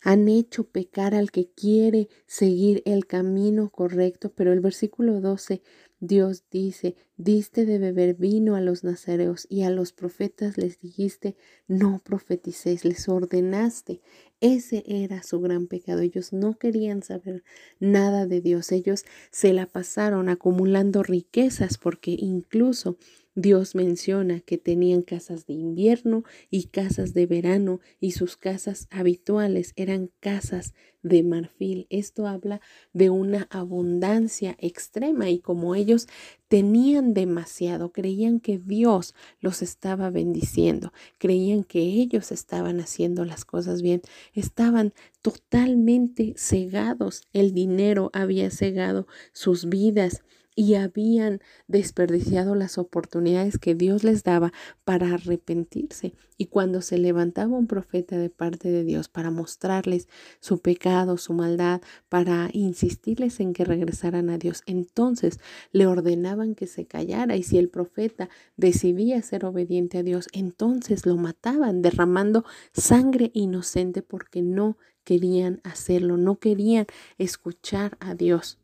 han 0.03 0.29
hecho 0.29 0.65
pecar 0.65 1.15
al 1.15 1.31
que 1.31 1.49
quiere 1.49 2.09
seguir 2.27 2.83
el 2.85 3.07
camino 3.07 3.71
correcto, 3.71 4.33
pero 4.35 4.53
el 4.53 4.61
versículo 4.61 5.21
12 5.21 5.63
Dios 6.05 6.43
dice, 6.51 6.97
diste 7.17 7.65
de 7.65 7.79
beber 7.79 8.17
vino 8.17 8.57
a 8.57 8.61
los 8.61 8.83
nazareos 8.83 9.47
y 9.49 9.63
a 9.63 9.71
los 9.71 9.93
profetas 9.93 10.59
les 10.59 10.81
dijiste, 10.81 11.37
no 11.69 12.01
profeticéis, 12.03 12.85
les 12.85 13.09
ordenaste. 13.09 14.01
Ese 14.41 14.83
era 14.85 15.23
su 15.23 15.41
gran 15.41 15.69
pecado. 15.69 16.01
Ellos 16.01 16.33
no 16.33 16.59
querían 16.59 17.05
saber 17.05 17.45
nada 17.79 18.27
de 18.27 18.41
Dios. 18.41 18.73
Ellos 18.73 19.05
se 19.31 19.53
la 19.53 19.67
pasaron 19.67 20.29
acumulando 20.29 21.05
riquezas 21.05 21.79
porque 21.79 22.17
incluso 22.19 22.97
Dios 23.35 23.75
menciona 23.75 24.41
que 24.41 24.59
tenían 24.59 25.01
casas 25.01 25.47
de 25.47 25.55
invierno 25.55 26.23
y 26.51 26.65
casas 26.65 27.15
de 27.15 27.25
verano 27.25 27.81
y 27.99 28.13
sus 28.13 28.37
casas 28.37 28.89
habituales 28.91 29.73
eran 29.77 30.11
casas 30.21 30.75
de 31.03 31.23
marfil. 31.23 31.87
Esto 31.89 32.27
habla 32.27 32.61
de 32.93 33.09
una 33.09 33.49
abundancia 33.51 34.55
extrema 34.59 35.31
y 35.31 35.39
como 35.39 35.75
ellos 35.75 36.09
tenían 36.49 37.15
demasiado, 37.15 37.91
creían 37.91 38.39
que 38.39 38.59
Dios 38.59 39.15
los 39.41 39.63
estaba 39.63 40.11
bendiciendo, 40.11 40.93
creían 41.17 41.65
que 41.65 41.81
ellos 41.81 42.33
estaban 42.33 42.81
haciendo 42.81 43.25
las 43.25 43.47
cosas 43.47 43.81
bien, 43.81 44.03
estaban 44.35 44.93
totalmente 45.23 46.35
cegados. 46.37 47.23
El 47.33 47.55
dinero 47.55 48.11
había 48.13 48.51
cegado 48.51 49.07
sus 49.33 49.71
vidas 49.71 50.23
y 50.55 50.75
habían 50.75 51.41
desperdiciado 51.67 52.55
las 52.55 52.79
oportunidades 52.79 53.59
que 53.59 53.75
Dios 53.75 54.05
les 54.05 54.23
daba 54.23 54.53
para 54.85 55.15
arrepentirse. 55.15 56.15
Y 56.37 56.47
cuando 56.47 56.83
se 56.83 56.99
levantaba 56.99 57.57
un 57.57 57.67
profeta 57.67 58.19
de 58.19 58.29
parte 58.29 58.71
de 58.71 58.85
Dios 58.85 59.09
para 59.09 59.31
mostrarles 59.31 60.09
su 60.41 60.59
pecado, 60.59 61.17
su 61.17 61.33
maldad, 61.33 61.81
para 62.09 62.51
insistirles 62.53 63.41
en 63.41 63.53
que 63.53 63.65
regresaran 63.65 64.29
a 64.29 64.39
Dios, 64.39 64.63
entonces 64.67 65.39
le 65.71 65.87
ordenaban 65.87 66.55
que 66.55 66.67
se 66.67 66.87
callara 66.87 67.37
y 67.37 67.43
si 67.43 67.59
el 67.59 67.69
profeta 67.69 68.29
decidía 68.57 69.23
ser 69.23 69.45
obediente 69.45 69.99
a 69.99 70.03
Dios, 70.03 70.29
entonces 70.33 71.07
lo 71.07 71.17
mataban 71.17 71.83
derramando 71.83 72.45
sangre 72.73 73.31
inocente 73.35 74.03
porque 74.03 74.43
no 74.43 74.77
querían 75.05 75.61
hacerlo, 75.65 76.17
no 76.17 76.39
querían 76.39 76.87
escuchar 77.19 77.97
a 78.01 78.15
Dios. 78.15 78.59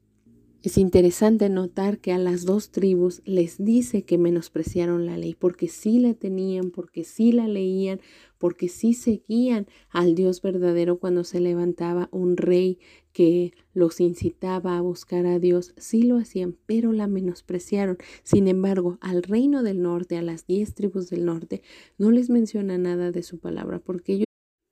Es 0.68 0.76
interesante 0.76 1.48
notar 1.48 1.98
que 1.98 2.12
a 2.12 2.18
las 2.18 2.44
dos 2.44 2.70
tribus 2.70 3.22
les 3.24 3.56
dice 3.56 4.02
que 4.02 4.18
menospreciaron 4.18 5.06
la 5.06 5.16
ley, 5.16 5.34
porque 5.34 5.66
sí 5.66 5.98
la 5.98 6.12
tenían, 6.12 6.72
porque 6.72 7.04
sí 7.04 7.32
la 7.32 7.48
leían, 7.48 8.02
porque 8.36 8.68
sí 8.68 8.92
seguían 8.92 9.66
al 9.88 10.14
Dios 10.14 10.42
verdadero 10.42 10.98
cuando 10.98 11.24
se 11.24 11.40
levantaba 11.40 12.10
un 12.12 12.36
rey 12.36 12.78
que 13.14 13.54
los 13.72 13.98
incitaba 13.98 14.76
a 14.76 14.82
buscar 14.82 15.24
a 15.24 15.38
Dios, 15.38 15.72
sí 15.78 16.02
lo 16.02 16.18
hacían, 16.18 16.54
pero 16.66 16.92
la 16.92 17.06
menospreciaron. 17.06 17.96
Sin 18.22 18.46
embargo, 18.46 18.98
al 19.00 19.22
reino 19.22 19.62
del 19.62 19.80
norte, 19.80 20.18
a 20.18 20.22
las 20.22 20.46
diez 20.46 20.74
tribus 20.74 21.08
del 21.08 21.24
norte, 21.24 21.62
no 21.96 22.10
les 22.10 22.28
menciona 22.28 22.76
nada 22.76 23.10
de 23.10 23.22
su 23.22 23.38
palabra, 23.38 23.78
porque 23.78 24.12
ellos 24.12 24.26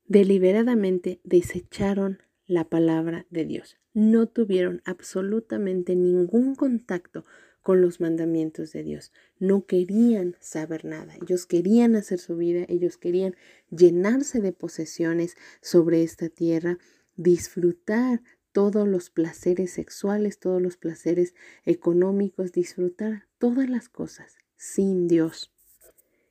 deliberadamente 0.07 1.23
desecharon 1.25 2.19
la 2.47 2.69
palabra 2.69 3.27
de 3.31 3.45
Dios. 3.45 3.77
No 3.95 4.27
tuvieron 4.27 4.83
absolutamente 4.85 5.97
ningún 5.97 6.55
contacto 6.55 7.25
con 7.63 7.81
los 7.81 8.01
mandamientos 8.01 8.73
de 8.73 8.85
Dios. 8.85 9.13
No 9.41 9.67
querían 9.67 10.37
saber 10.39 10.85
nada. 10.85 11.15
Ellos 11.21 11.47
querían 11.47 11.97
hacer 11.97 12.21
su 12.21 12.37
vida, 12.37 12.65
ellos 12.69 12.97
querían 12.97 13.35
llenarse 13.71 14.41
de 14.41 14.53
posesiones 14.53 15.37
sobre 15.61 16.05
esta 16.05 16.29
tierra, 16.29 16.79
disfrutar 17.17 18.23
todos 18.53 18.87
los 18.87 19.11
placeres 19.11 19.73
sexuales, 19.73 20.39
todos 20.39 20.63
los 20.63 20.77
placeres 20.77 21.35
económicos, 21.65 22.53
disfrutar 22.53 23.27
todas 23.39 23.69
las 23.69 23.89
cosas 23.89 24.39
sin 24.57 25.09
Dios. 25.09 25.53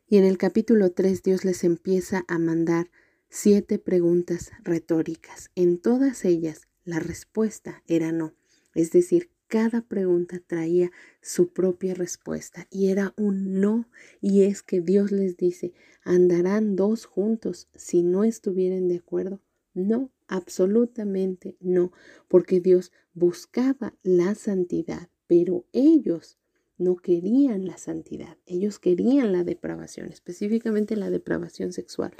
Y 0.08 0.18
en 0.18 0.24
el 0.24 0.38
capítulo 0.38 0.92
3 0.92 1.22
Dios 1.22 1.46
les 1.46 1.64
empieza 1.64 2.24
a 2.28 2.40
mandar 2.40 2.90
siete 3.30 3.80
preguntas 3.80 4.52
retóricas. 4.64 5.52
En 5.56 5.80
todas 5.80 6.26
ellas 6.26 6.68
la 6.84 7.00
respuesta 7.00 7.84
era 7.88 8.12
no. 8.12 8.34
Es 8.74 8.92
decir, 8.92 9.32
cada 9.48 9.82
pregunta 9.82 10.42
traía 10.46 10.92
su 11.22 11.54
propia 11.54 11.94
respuesta 11.94 12.68
y 12.70 12.90
era 12.90 13.14
un 13.18 13.60
no. 13.60 13.88
Y 14.22 14.44
es 14.44 14.64
que 14.64 14.82
Dios 14.82 15.12
les 15.12 15.38
dice, 15.38 15.74
¿andarán 16.04 16.76
dos 16.76 17.06
juntos 17.06 17.70
si 17.76 18.04
no 18.04 18.24
estuvieran 18.24 18.88
de 18.88 18.98
acuerdo? 18.98 19.42
No, 19.74 20.12
absolutamente 20.28 21.58
no, 21.60 21.92
porque 22.28 22.60
Dios 22.60 22.92
buscaba 23.14 23.94
la 24.04 24.36
santidad, 24.36 25.10
pero 25.28 25.66
ellos 25.74 26.38
no 26.78 26.98
querían 26.98 27.66
la 27.66 27.78
santidad, 27.78 28.38
ellos 28.46 28.80
querían 28.80 29.32
la 29.32 29.44
depravación, 29.44 30.08
específicamente 30.08 30.96
la 30.96 31.10
depravación 31.10 31.72
sexual. 31.72 32.14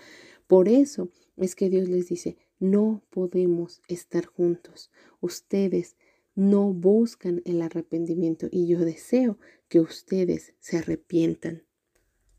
Por 0.48 0.68
eso 0.70 1.10
es 1.38 1.56
que 1.56 1.70
Dios 1.70 1.90
les 1.90 2.08
dice, 2.08 2.38
no 2.60 3.04
podemos 3.10 3.82
estar 3.88 4.26
juntos. 4.26 4.92
Ustedes 5.20 5.96
no 6.36 6.74
buscan 6.74 7.42
el 7.46 7.62
arrepentimiento 7.62 8.48
y 8.52 8.68
yo 8.68 8.80
deseo 8.80 9.38
que 9.68 9.80
ustedes 9.80 10.54
se 10.60 10.78
arrepientan. 10.78 11.64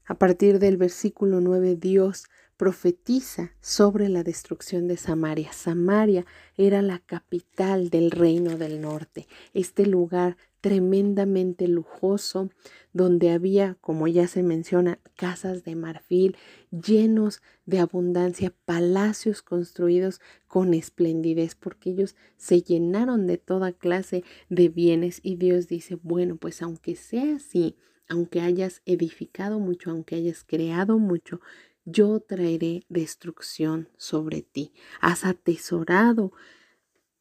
A 0.04 0.18
partir 0.18 0.58
del 0.58 0.76
versículo 0.76 1.40
9, 1.40 1.76
Dios 1.76 2.24
profetiza 2.56 3.52
sobre 3.60 4.08
la 4.08 4.22
destrucción 4.22 4.88
de 4.88 4.96
Samaria. 4.96 5.52
Samaria 5.52 6.24
era 6.56 6.82
la 6.82 6.98
capital 6.98 7.90
del 7.90 8.10
reino 8.10 8.56
del 8.56 8.80
norte, 8.80 9.26
este 9.52 9.86
lugar 9.86 10.36
tremendamente 10.60 11.68
lujoso 11.68 12.50
donde 12.92 13.30
había, 13.30 13.76
como 13.80 14.08
ya 14.08 14.26
se 14.26 14.42
menciona, 14.42 14.98
casas 15.14 15.62
de 15.62 15.76
marfil 15.76 16.36
llenos 16.70 17.40
de 17.66 17.78
abundancia, 17.78 18.52
palacios 18.64 19.42
construidos 19.42 20.20
con 20.48 20.74
esplendidez, 20.74 21.54
porque 21.54 21.90
ellos 21.90 22.16
se 22.36 22.62
llenaron 22.62 23.26
de 23.28 23.38
toda 23.38 23.72
clase 23.72 24.24
de 24.48 24.68
bienes 24.68 25.20
y 25.22 25.36
Dios 25.36 25.68
dice, 25.68 25.98
bueno, 26.02 26.36
pues 26.36 26.62
aunque 26.62 26.96
sea 26.96 27.36
así, 27.36 27.76
aunque 28.08 28.40
hayas 28.40 28.82
edificado 28.86 29.60
mucho, 29.60 29.90
aunque 29.90 30.16
hayas 30.16 30.42
creado 30.42 30.98
mucho, 30.98 31.40
yo 31.86 32.20
traeré 32.20 32.84
destrucción 32.88 33.88
sobre 33.96 34.42
ti. 34.42 34.72
Has 35.00 35.24
atesorado 35.24 36.32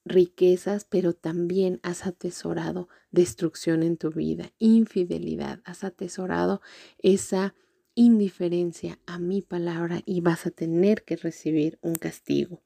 riquezas, 0.03 0.85
pero 0.85 1.13
también 1.13 1.79
has 1.83 2.05
atesorado 2.05 2.89
destrucción 3.11 3.83
en 3.83 3.95
tu 3.95 4.11
vida, 4.11 4.51
infidelidad, 4.59 5.61
has 5.65 5.83
atesorado 5.83 6.61
esa 6.97 7.55
indiferencia 7.93 8.99
a 9.05 9.19
mi 9.19 9.41
palabra 9.41 10.01
y 10.05 10.19
vas 10.21 10.45
a 10.45 10.51
tener 10.51 11.03
que 11.03 11.15
recibir 11.15 11.79
un 11.81 11.95
castigo. 11.95 12.61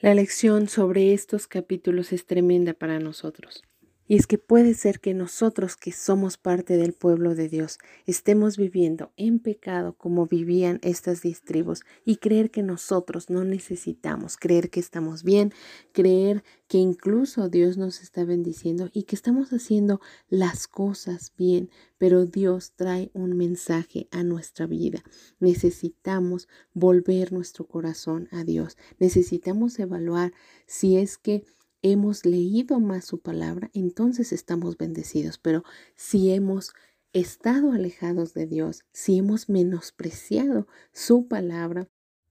La 0.00 0.14
lección 0.14 0.68
sobre 0.68 1.12
estos 1.12 1.46
capítulos 1.46 2.12
es 2.12 2.24
tremenda 2.24 2.72
para 2.72 3.00
nosotros. 3.00 3.62
Y 4.10 4.16
es 4.16 4.26
que 4.26 4.38
puede 4.38 4.74
ser 4.74 4.98
que 4.98 5.14
nosotros 5.14 5.76
que 5.76 5.92
somos 5.92 6.36
parte 6.36 6.76
del 6.76 6.94
pueblo 6.94 7.36
de 7.36 7.48
Dios 7.48 7.78
estemos 8.06 8.56
viviendo 8.56 9.12
en 9.16 9.38
pecado 9.38 9.92
como 9.96 10.26
vivían 10.26 10.80
estas 10.82 11.22
distribos 11.22 11.82
y 12.04 12.16
creer 12.16 12.50
que 12.50 12.64
nosotros 12.64 13.30
no 13.30 13.44
necesitamos, 13.44 14.36
creer 14.36 14.68
que 14.68 14.80
estamos 14.80 15.22
bien, 15.22 15.52
creer 15.92 16.42
que 16.66 16.78
incluso 16.78 17.48
Dios 17.48 17.76
nos 17.76 18.02
está 18.02 18.24
bendiciendo 18.24 18.90
y 18.92 19.04
que 19.04 19.14
estamos 19.14 19.52
haciendo 19.52 20.00
las 20.28 20.66
cosas 20.66 21.32
bien, 21.38 21.70
pero 21.96 22.26
Dios 22.26 22.72
trae 22.74 23.12
un 23.14 23.36
mensaje 23.36 24.08
a 24.10 24.24
nuestra 24.24 24.66
vida. 24.66 25.04
Necesitamos 25.38 26.48
volver 26.74 27.32
nuestro 27.32 27.64
corazón 27.68 28.26
a 28.32 28.42
Dios. 28.42 28.76
Necesitamos 28.98 29.78
evaluar 29.78 30.32
si 30.66 30.96
es 30.96 31.16
que 31.16 31.44
hemos 31.82 32.24
leído 32.26 32.80
más 32.80 33.04
su 33.04 33.20
palabra, 33.20 33.70
entonces 33.74 34.32
estamos 34.32 34.76
bendecidos. 34.76 35.38
Pero 35.38 35.64
si 35.96 36.30
hemos 36.30 36.72
estado 37.12 37.72
alejados 37.72 38.34
de 38.34 38.46
Dios, 38.46 38.84
si 38.92 39.18
hemos 39.18 39.48
menospreciado 39.48 40.66
su 40.92 41.26
palabra, 41.26 41.88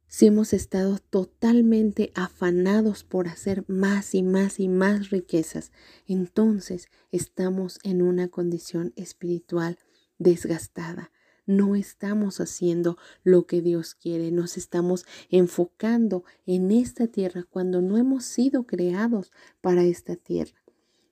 si 0.08 0.26
hemos 0.26 0.54
estado 0.54 0.98
totalmente 0.98 2.12
afanados 2.16 3.04
por 3.04 3.28
hacer 3.28 3.64
más 3.68 4.16
y 4.16 4.24
más 4.24 4.60
y 4.60 4.68
más 4.68 5.12
riquezas, 5.12 5.72
entonces 6.08 6.88
estamos 7.12 7.80
en 7.84 8.02
una 8.02 8.28
condición 8.28 8.92
espiritual 8.96 9.78
desgastada 10.18 11.12
no 11.50 11.76
estamos 11.76 12.40
haciendo 12.42 12.96
lo 13.24 13.48
que 13.48 13.64
Dios 13.64 13.96
quiere, 13.96 14.30
nos 14.30 14.56
estamos 14.56 15.08
enfocando 15.32 16.24
en 16.46 16.70
esta 16.70 17.08
tierra 17.08 17.44
cuando 17.50 17.82
no 17.82 17.98
hemos 17.98 18.24
sido 18.24 18.68
creados 18.68 19.32
para 19.60 19.84
esta 19.84 20.16
tierra. 20.16 20.64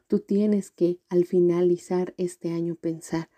Tú 0.06 0.20
tienes 0.20 0.70
que 0.70 1.00
al 1.10 1.26
finalizar 1.26 2.14
este 2.18 2.52
año 2.52 2.76
pensar 2.76 3.32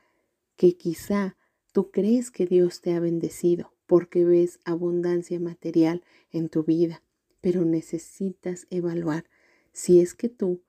que 0.58 0.76
quizá 0.76 1.38
tú 1.72 1.90
crees 1.90 2.32
que 2.32 2.46
Dios 2.46 2.82
te 2.82 2.94
ha 2.94 3.00
bendecido 3.00 3.74
porque 3.86 4.26
ves 4.26 4.60
abundancia 4.66 5.40
material 5.40 6.04
en 6.32 6.50
tu 6.50 6.66
vida, 6.66 7.02
pero 7.40 7.64
necesitas 7.64 8.68
evaluar 8.72 9.24
si 9.72 10.02
es 10.02 10.14
que 10.14 10.28
tú 10.28 10.64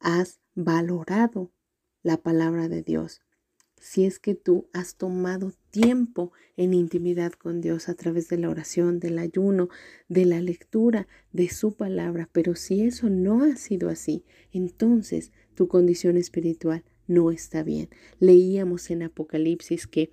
has 0.00 0.40
valorado 0.56 1.52
la 2.02 2.16
palabra 2.16 2.68
de 2.68 2.82
Dios, 2.82 3.22
si 3.86 4.04
es 4.04 4.18
que 4.18 4.34
tú 4.34 4.68
has 4.72 4.96
tomado 4.96 5.52
tiempo 5.70 6.32
en 6.56 6.74
intimidad 6.74 7.34
con 7.34 7.60
Dios 7.60 7.88
a 7.88 7.94
través 7.94 8.28
de 8.28 8.36
la 8.36 8.50
oración, 8.50 8.98
del 8.98 9.16
ayuno, 9.16 9.68
de 10.08 10.24
la 10.24 10.40
lectura 10.40 11.06
de 11.30 11.48
su 11.50 11.76
palabra. 11.76 12.28
Pero 12.32 12.56
si 12.56 12.82
eso 12.82 13.08
no 13.10 13.44
ha 13.44 13.54
sido 13.54 13.88
así, 13.88 14.24
entonces 14.50 15.30
tu 15.54 15.68
condición 15.68 16.16
espiritual 16.16 16.82
no 17.06 17.30
está 17.30 17.62
bien. 17.62 17.88
Leíamos 18.18 18.90
en 18.90 19.04
Apocalipsis 19.04 19.86
que 19.86 20.10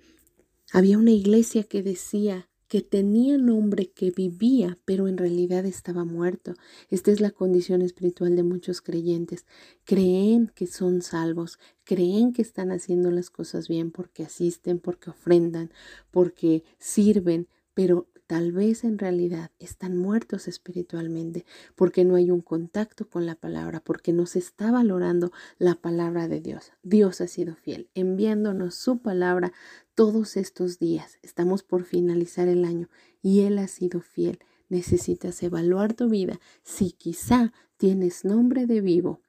había 0.72 0.96
una 0.96 1.10
iglesia 1.10 1.64
que 1.64 1.82
decía 1.82 2.48
que 2.74 2.82
tenía 2.82 3.38
nombre 3.38 3.92
que 3.92 4.10
vivía, 4.10 4.76
pero 4.84 5.06
en 5.06 5.16
realidad 5.16 5.64
estaba 5.64 6.04
muerto. 6.04 6.54
Esta 6.90 7.12
es 7.12 7.20
la 7.20 7.30
condición 7.30 7.82
espiritual 7.82 8.34
de 8.34 8.42
muchos 8.42 8.80
creyentes. 8.80 9.46
Creen 9.84 10.50
que 10.52 10.66
son 10.66 11.00
salvos, 11.00 11.60
creen 11.84 12.32
que 12.32 12.42
están 12.42 12.72
haciendo 12.72 13.12
las 13.12 13.30
cosas 13.30 13.68
bien 13.68 13.92
porque 13.92 14.24
asisten, 14.24 14.80
porque 14.80 15.10
ofrendan, 15.10 15.70
porque 16.10 16.64
sirven, 16.80 17.46
pero 17.74 18.08
tal 18.26 18.52
vez 18.52 18.84
en 18.84 18.98
realidad 18.98 19.50
están 19.58 19.96
muertos 19.96 20.48
espiritualmente 20.48 21.44
porque 21.76 22.04
no 22.04 22.16
hay 22.16 22.30
un 22.30 22.40
contacto 22.40 23.08
con 23.08 23.26
la 23.26 23.34
palabra, 23.34 23.80
porque 23.80 24.12
no 24.12 24.26
se 24.26 24.38
está 24.38 24.72
valorando 24.72 25.30
la 25.58 25.76
palabra 25.76 26.26
de 26.26 26.40
Dios. 26.40 26.72
Dios 26.82 27.20
ha 27.20 27.28
sido 27.28 27.54
fiel, 27.54 27.88
enviándonos 27.94 28.74
su 28.74 28.98
palabra 28.98 29.52
todos 29.94 30.36
estos 30.36 30.78
días. 30.78 31.18
Estamos 31.22 31.62
por 31.62 31.84
finalizar 31.84 32.48
el 32.48 32.64
año 32.64 32.88
y 33.22 33.40
Él 33.40 33.58
ha 33.58 33.68
sido 33.68 34.00
fiel. 34.00 34.38
Necesitas 34.68 35.42
evaluar 35.42 35.94
tu 35.94 36.08
vida 36.08 36.40
si 36.62 36.92
quizá 36.92 37.52
tienes 37.76 38.24
nombre 38.24 38.66
de 38.66 38.80
vivo 38.80 39.20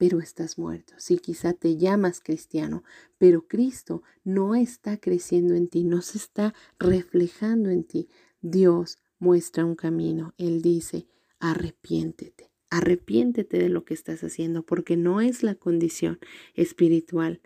pero 0.00 0.18
estás 0.18 0.56
muerto. 0.56 0.94
Si 0.96 1.18
quizá 1.18 1.52
te 1.52 1.76
llamas 1.76 2.22
cristiano, 2.22 2.84
pero 3.18 3.46
Cristo 3.46 4.02
no 4.24 4.54
está 4.54 4.96
creciendo 4.96 5.54
en 5.54 5.68
ti, 5.68 5.84
no 5.84 6.00
se 6.00 6.16
está 6.16 6.54
reflejando 6.78 7.68
en 7.68 7.84
ti. 7.84 8.08
Dios 8.40 8.96
muestra 9.18 9.66
un 9.66 9.74
camino. 9.74 10.32
Él 10.38 10.62
dice, 10.62 11.06
arrepiéntete, 11.38 12.50
arrepiéntete 12.70 13.58
de 13.58 13.68
lo 13.68 13.84
que 13.84 13.92
estás 13.92 14.24
haciendo, 14.24 14.64
porque 14.64 14.96
no 14.96 15.20
es 15.20 15.42
la 15.42 15.54
condición 15.54 16.18
espiritual 16.54 17.42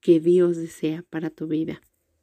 que 0.00 0.18
Dios 0.18 0.56
desea 0.56 1.04
para 1.10 1.28
tu 1.28 1.46
vida. 1.46 1.82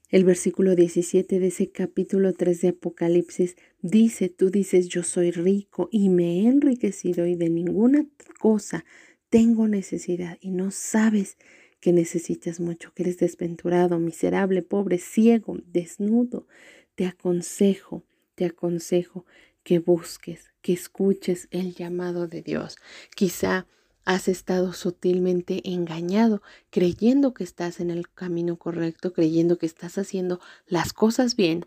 El 0.09 0.23
versículo 0.23 0.75
17 0.75 1.39
de 1.39 1.47
ese 1.47 1.71
capítulo 1.71 2.33
3 2.33 2.61
de 2.61 2.67
Apocalipsis 2.69 3.55
dice, 3.81 4.29
tú 4.29 4.51
dices, 4.51 4.87
yo 4.87 5.01
soy 5.01 5.31
rico 5.31 5.89
y 5.91 6.09
me 6.09 6.41
he 6.41 6.47
enriquecido 6.47 7.25
y 7.25 7.35
de 7.35 7.49
ninguna 7.49 8.05
cosa 8.39 8.85
tengo 9.29 9.67
necesidad 9.67 10.37
y 10.41 10.51
no 10.51 10.69
sabes 10.69 11.37
que 11.79 11.91
necesitas 11.91 12.59
mucho, 12.59 12.93
que 12.93 13.03
eres 13.03 13.17
desventurado, 13.17 13.99
miserable, 13.99 14.61
pobre, 14.61 14.99
ciego, 14.99 15.57
desnudo. 15.65 16.47
Te 16.93 17.05
aconsejo, 17.07 18.03
te 18.35 18.45
aconsejo 18.45 19.25
que 19.63 19.79
busques, 19.79 20.51
que 20.61 20.73
escuches 20.73 21.47
el 21.49 21.73
llamado 21.73 22.27
de 22.27 22.43
Dios. 22.43 22.77
Quizá 23.15 23.67
Has 24.05 24.27
estado 24.27 24.71
sutilmente 24.73 25.61
engañado, 25.67 26.43
creyendo 26.69 27.33
que 27.33 27.43
estás 27.43 27.79
en 27.79 27.89
el 27.89 28.07
camino 28.09 28.55
correcto, 28.57 29.13
creyendo 29.13 29.57
que 29.57 29.65
estás 29.65 29.97
haciendo 29.97 30.39
las 30.67 30.93
cosas 30.93 31.35
bien, 31.35 31.65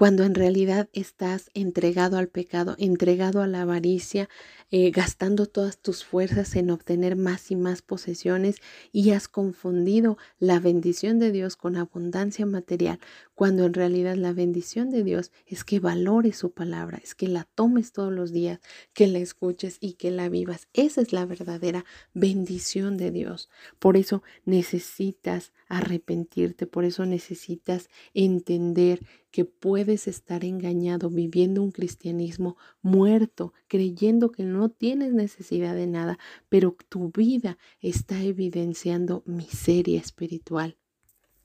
cuando 0.00 0.24
en 0.24 0.34
realidad 0.34 0.88
estás 0.94 1.50
entregado 1.52 2.16
al 2.16 2.28
pecado, 2.28 2.74
entregado 2.78 3.42
a 3.42 3.46
la 3.46 3.60
avaricia, 3.60 4.30
eh, 4.70 4.90
gastando 4.92 5.44
todas 5.44 5.76
tus 5.76 6.06
fuerzas 6.06 6.56
en 6.56 6.70
obtener 6.70 7.16
más 7.16 7.50
y 7.50 7.56
más 7.56 7.82
posesiones 7.82 8.56
y 8.92 9.10
has 9.10 9.28
confundido 9.28 10.16
la 10.38 10.58
bendición 10.58 11.18
de 11.18 11.32
Dios 11.32 11.56
con 11.56 11.76
abundancia 11.76 12.46
material, 12.46 12.98
cuando 13.34 13.66
en 13.66 13.74
realidad 13.74 14.16
la 14.16 14.32
bendición 14.32 14.90
de 14.90 15.04
Dios 15.04 15.32
es 15.46 15.64
que 15.64 15.80
valores 15.80 16.38
su 16.38 16.50
palabra, 16.50 16.98
es 17.02 17.14
que 17.14 17.28
la 17.28 17.44
tomes 17.54 17.92
todos 17.92 18.10
los 18.10 18.32
días, 18.32 18.60
que 18.94 19.06
la 19.06 19.18
escuches 19.18 19.76
y 19.80 19.94
que 19.94 20.10
la 20.10 20.30
vivas. 20.30 20.68
Esa 20.72 21.02
es 21.02 21.12
la 21.12 21.26
verdadera 21.26 21.84
bendición 22.14 22.96
de 22.96 23.10
Dios. 23.10 23.50
Por 23.78 23.98
eso 23.98 24.22
necesitas 24.46 25.52
arrepentirte, 25.68 26.66
por 26.66 26.86
eso 26.86 27.04
necesitas 27.04 27.90
entender 28.14 29.00
que 29.30 29.44
puedes 29.44 30.08
estar 30.08 30.44
engañado 30.44 31.10
viviendo 31.10 31.62
un 31.62 31.70
cristianismo 31.70 32.56
muerto, 32.82 33.52
creyendo 33.68 34.32
que 34.32 34.44
no 34.44 34.70
tienes 34.70 35.12
necesidad 35.12 35.74
de 35.74 35.86
nada, 35.86 36.18
pero 36.48 36.76
tu 36.88 37.10
vida 37.10 37.58
está 37.80 38.22
evidenciando 38.22 39.22
miseria 39.26 40.00
espiritual. 40.00 40.76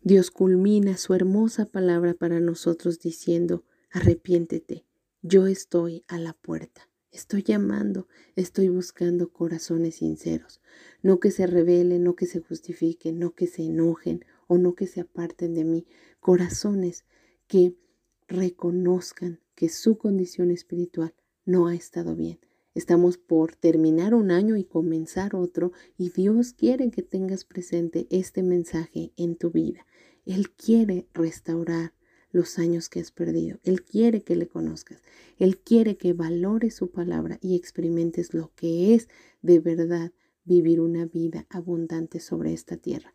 Dios 0.02 0.32
culmina 0.32 0.98
su 0.98 1.13
hermosa 1.13 1.65
palabra 1.65 2.13
para 2.13 2.39
nosotros 2.39 3.00
diciendo, 3.00 3.63
arrepiéntete, 3.91 4.86
yo 5.21 5.48
estoy 5.48 6.04
a 6.08 6.19
la 6.19 6.34
puerta. 6.34 6.89
Estoy 7.12 7.43
llamando, 7.43 8.10
estoy 8.36 8.67
buscando 8.67 9.32
corazones 9.32 9.95
sinceros, 9.95 10.60
no 11.02 11.21
que 11.21 11.32
se 11.32 11.48
rebelen, 11.48 12.04
no 12.04 12.13
que 12.13 12.26
se 12.26 12.41
justifiquen, 12.41 13.19
no 13.19 13.34
que 13.34 13.48
se 13.48 13.63
enojen 13.63 14.26
o 14.48 14.58
no 14.58 14.76
que 14.76 14.86
se 14.86 15.00
aparten 15.00 15.54
de 15.54 15.63
mí, 15.63 15.88
corazones 16.19 17.06
que 17.47 17.75
reconozcan 18.27 19.39
que 19.55 19.69
su 19.69 19.97
condición 19.97 20.51
espiritual 20.51 21.13
no 21.45 21.67
ha 21.67 21.75
estado 21.75 22.15
bien. 22.15 22.39
Estamos 22.73 23.17
por 23.17 23.55
terminar 23.55 24.13
un 24.13 24.31
año 24.31 24.58
y 24.58 24.65
comenzar 24.65 25.36
otro 25.36 25.71
y 25.97 26.10
Dios 26.10 26.53
quiere 26.53 26.91
que 26.91 27.03
tengas 27.03 27.45
presente 27.45 28.05
este 28.10 28.43
mensaje 28.43 29.13
en 29.15 29.38
tu 29.38 29.51
vida. 29.51 29.86
Él 30.25 30.51
quiere 30.51 31.08
restaurar 31.13 31.93
los 32.31 32.60
años 32.60 32.89
que 32.89 32.99
has 32.99 33.12
perdido. 33.12 33.60
Él 33.63 33.84
quiere 33.84 34.23
que 34.23 34.36
le 34.36 34.47
conozcas. 34.47 35.01
Él 35.38 35.58
quiere 35.60 35.95
que 35.95 36.12
valores 36.12 36.75
su 36.75 36.91
palabra 36.91 37.38
y 37.41 37.55
experimentes 37.55 38.34
lo 38.34 38.51
que 38.55 38.93
es 38.93 39.08
de 39.41 39.60
verdad 39.60 40.12
vivir 40.43 40.81
una 40.81 41.05
vida 41.05 41.45
abundante 41.49 42.19
sobre 42.19 42.51
esta 42.51 42.75
tierra. 42.75 43.13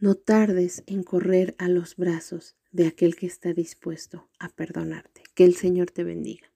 No 0.00 0.14
tardes 0.14 0.84
en 0.86 1.02
correr 1.02 1.56
a 1.58 1.68
los 1.68 1.96
brazos 1.96 2.54
de 2.70 2.86
aquel 2.86 3.16
que 3.16 3.26
está 3.26 3.52
dispuesto 3.52 4.28
a 4.38 4.48
perdonarte. 4.48 5.24
Que 5.34 5.44
el 5.44 5.56
Señor 5.56 5.90
te 5.90 6.04
bendiga. 6.04 6.48